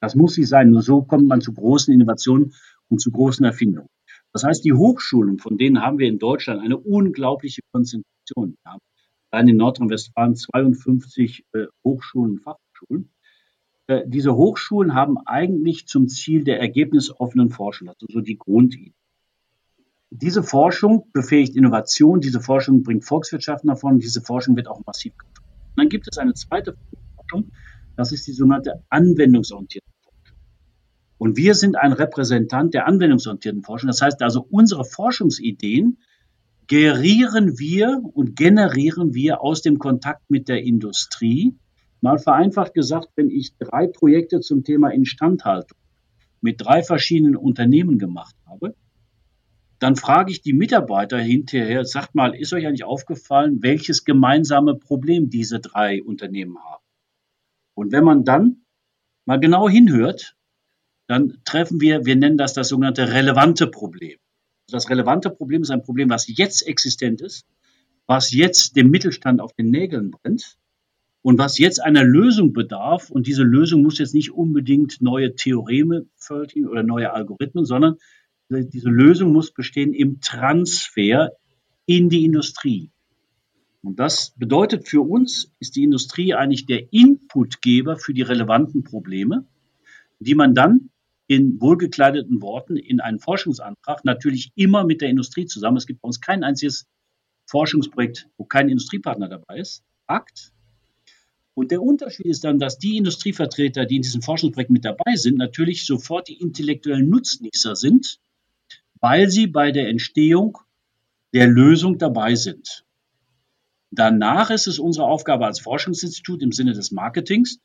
[0.00, 0.70] Das muss sie sein.
[0.70, 2.54] Nur so kommt man zu großen Innovationen
[2.88, 3.88] und zu großen Erfindungen.
[4.32, 8.56] Das heißt, die Hochschulen, von denen haben wir in Deutschland eine unglaubliche Konzentration.
[8.62, 8.80] Wir haben
[9.30, 13.10] allein in Nordrhein-Westfalen 52 äh, Hochschulen und Fachhochschulen.
[13.86, 18.94] Äh, diese Hochschulen haben eigentlich zum Ziel der ergebnisoffenen Forschung, also so die Grundidee.
[20.14, 25.14] Diese Forschung befähigt Innovation, diese Forschung bringt Volkswirtschaften nach vorne, diese Forschung wird auch massiv.
[25.14, 26.76] Und dann gibt es eine zweite
[27.16, 27.50] Forschung,
[27.96, 30.36] das ist die sogenannte anwendungsorientierte Forschung.
[31.16, 33.86] Und wir sind ein Repräsentant der anwendungsorientierten Forschung.
[33.86, 35.96] Das heißt also, unsere Forschungsideen
[36.66, 41.56] gerieren wir und generieren wir aus dem Kontakt mit der Industrie.
[42.02, 45.78] Mal vereinfacht gesagt, wenn ich drei Projekte zum Thema Instandhaltung
[46.42, 48.74] mit drei verschiedenen Unternehmen gemacht habe,
[49.82, 55.28] dann frage ich die Mitarbeiter hinterher, sagt mal, ist euch eigentlich aufgefallen, welches gemeinsame Problem
[55.28, 56.84] diese drei Unternehmen haben?
[57.74, 58.64] Und wenn man dann
[59.24, 60.36] mal genau hinhört,
[61.08, 64.18] dann treffen wir, wir nennen das das sogenannte relevante Problem.
[64.68, 67.44] Das relevante Problem ist ein Problem, was jetzt existent ist,
[68.06, 70.58] was jetzt dem Mittelstand auf den Nägeln brennt
[71.22, 73.10] und was jetzt einer Lösung bedarf.
[73.10, 77.96] Und diese Lösung muss jetzt nicht unbedingt neue Theoreme fördern oder neue Algorithmen, sondern
[78.60, 81.32] diese Lösung muss bestehen im Transfer
[81.86, 82.90] in die Industrie.
[83.82, 89.44] Und das bedeutet für uns, ist die Industrie eigentlich der Inputgeber für die relevanten Probleme,
[90.20, 90.90] die man dann
[91.26, 95.78] in wohlgekleideten Worten in einen Forschungsantrag natürlich immer mit der Industrie zusammen.
[95.78, 96.86] Es gibt bei uns kein einziges
[97.46, 100.52] Forschungsprojekt, wo kein Industriepartner dabei ist, packt.
[101.54, 105.36] Und der Unterschied ist dann, dass die Industrievertreter, die in diesem Forschungsprojekt mit dabei sind,
[105.36, 108.20] natürlich sofort die intellektuellen Nutznießer sind,
[109.02, 110.58] weil sie bei der Entstehung
[111.34, 112.86] der Lösung dabei sind.
[113.90, 117.58] Danach ist es unsere Aufgabe als Forschungsinstitut im Sinne des Marketings,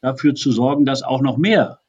[0.00, 1.80] dafür zu sorgen, dass auch noch mehr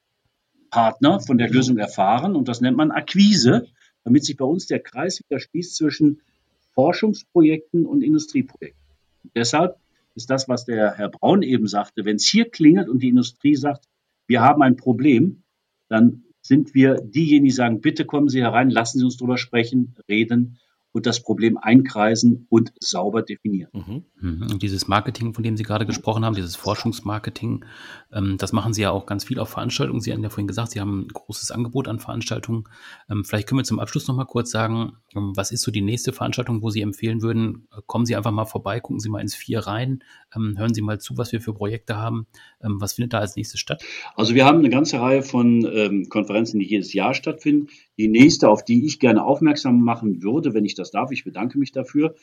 [0.72, 2.36] Partner von der Lösung erfahren.
[2.36, 3.68] Und das nennt man Akquise,
[4.04, 6.22] damit sich bei uns der Kreis wieder schließt zwischen
[6.74, 8.82] Forschungsprojekten und Industrieprojekten.
[9.24, 9.78] Und deshalb
[10.16, 13.56] ist das, was der Herr Braun eben sagte, wenn es hier klingelt und die Industrie
[13.56, 13.86] sagt,
[14.26, 15.44] wir haben ein Problem,
[15.88, 19.96] dann sind wir diejenigen, die sagen, bitte kommen Sie herein, lassen Sie uns darüber sprechen,
[20.08, 20.60] reden
[20.98, 23.70] und das Problem einkreisen und sauber definieren.
[23.72, 24.04] Mhm.
[24.20, 24.48] mhm.
[24.52, 27.64] Und dieses Marketing, von dem Sie gerade gesprochen haben, dieses Forschungsmarketing,
[28.12, 30.02] ähm, das machen Sie ja auch ganz viel auf Veranstaltungen.
[30.02, 32.64] Sie haben ja vorhin gesagt, Sie haben ein großes Angebot an Veranstaltungen.
[33.10, 35.82] Ähm, vielleicht können wir zum Abschluss noch mal kurz sagen, ähm, was ist so die
[35.82, 39.36] nächste Veranstaltung, wo Sie empfehlen würden, kommen Sie einfach mal vorbei, gucken Sie mal ins
[39.36, 42.28] Vier rein, hören Sie mal zu, was wir für Projekte haben.
[42.60, 43.84] was findet da als nächstes statt?
[44.16, 47.68] Also wir haben eine ganze Reihe von Konferenzen, die jedes Jahr stattfinden.
[47.98, 51.58] Die nächste, auf die ich gerne aufmerksam machen würde, wenn ich das darf, ich bedanke
[51.58, 52.16] mich dafür,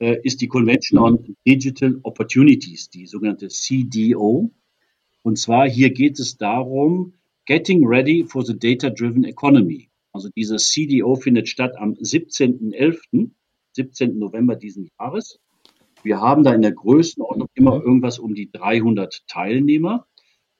[0.00, 4.50] äh, ist die Convention on Digital Opportunities, die sogenannte CDO.
[5.22, 7.14] Und zwar hier geht es darum,
[7.46, 9.90] Getting Ready for the Data-Driven Economy.
[10.12, 13.30] Also diese CDO findet statt am 17.11.,
[13.72, 14.18] 17.
[14.18, 15.38] November diesen Jahres.
[16.02, 20.06] Wir haben da in der Größenordnung immer irgendwas um die 300 Teilnehmer.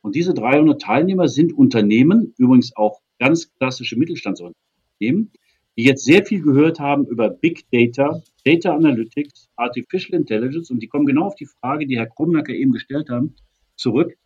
[0.02, 5.30] Und diese 300 Teilnehmer sind Unternehmen, übrigens auch ganz klassische Mittelstandsunternehmen,
[5.78, 10.88] die jetzt sehr viel gehört haben über Big Data, Data Analytics, Artificial Intelligence und die
[10.88, 13.36] kommen genau auf die Frage, die Herr Krumnacker eben gestellt haben,
[13.76, 14.16] zurück.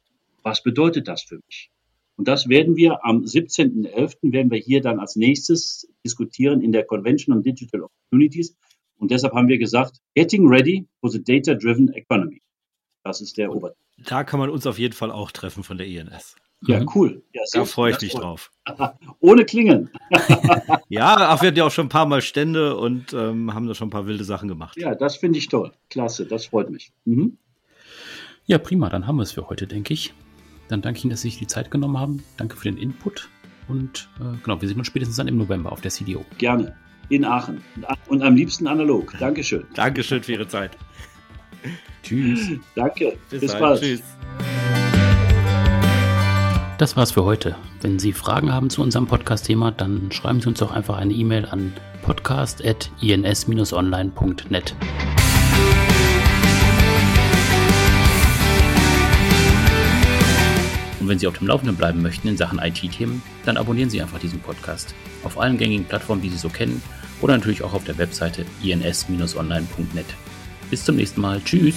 [0.42, 1.70] Was bedeutet das für mich?
[2.16, 4.32] Und das werden wir am 17.11.
[4.32, 8.56] werden wir hier dann als nächstes diskutieren in der Convention on Digital Opportunities.
[8.98, 12.40] Und deshalb haben wir gesagt, Getting Ready for the Data-Driven Economy.
[13.02, 13.82] Das ist der Obertitel.
[14.06, 16.36] Da kann man uns auf jeden Fall auch treffen von der INS.
[16.66, 16.90] Ja, mhm.
[16.94, 17.22] cool.
[17.32, 18.50] Ja, da freue ich mich drauf.
[19.20, 19.90] Ohne Klingen.
[20.88, 23.74] ja, ach, wir hatten ja auch schon ein paar Mal Stände und ähm, haben da
[23.74, 24.76] schon ein paar wilde Sachen gemacht.
[24.78, 25.72] Ja, das finde ich toll.
[25.90, 26.92] Klasse, das freut mich.
[27.04, 27.36] Mhm.
[28.46, 30.14] Ja, prima, dann haben wir es für heute, denke ich.
[30.68, 32.22] Dann danke ich Ihnen, dass Sie sich die Zeit genommen haben.
[32.36, 33.28] Danke für den Input.
[33.68, 36.24] Und äh, genau, wir sehen uns spätestens dann im November auf der CDO.
[36.38, 36.74] Gerne.
[37.10, 37.62] In Aachen.
[38.08, 39.12] Und am liebsten analog.
[39.18, 39.66] Dankeschön.
[39.74, 40.76] Dankeschön für Ihre Zeit.
[42.02, 42.58] Tschüss.
[42.74, 43.16] Danke.
[43.30, 43.80] Bis, Bis bald.
[43.80, 44.02] Tschüss.
[46.78, 47.54] Das war's für heute.
[47.82, 51.46] Wenn Sie Fragen haben zu unserem Podcast-Thema, dann schreiben Sie uns doch einfach eine E-Mail
[51.46, 51.72] an
[52.02, 54.74] podcast.ins-online.net.
[60.98, 64.18] Und wenn Sie auf dem Laufenden bleiben möchten in Sachen IT-Themen, dann abonnieren Sie einfach
[64.18, 66.82] diesen Podcast auf allen gängigen Plattformen, die Sie so kennen,
[67.20, 70.06] oder natürlich auch auf der Webseite ins-online.net.
[70.70, 71.40] Bis zum nächsten Mal.
[71.44, 71.76] Tschüss.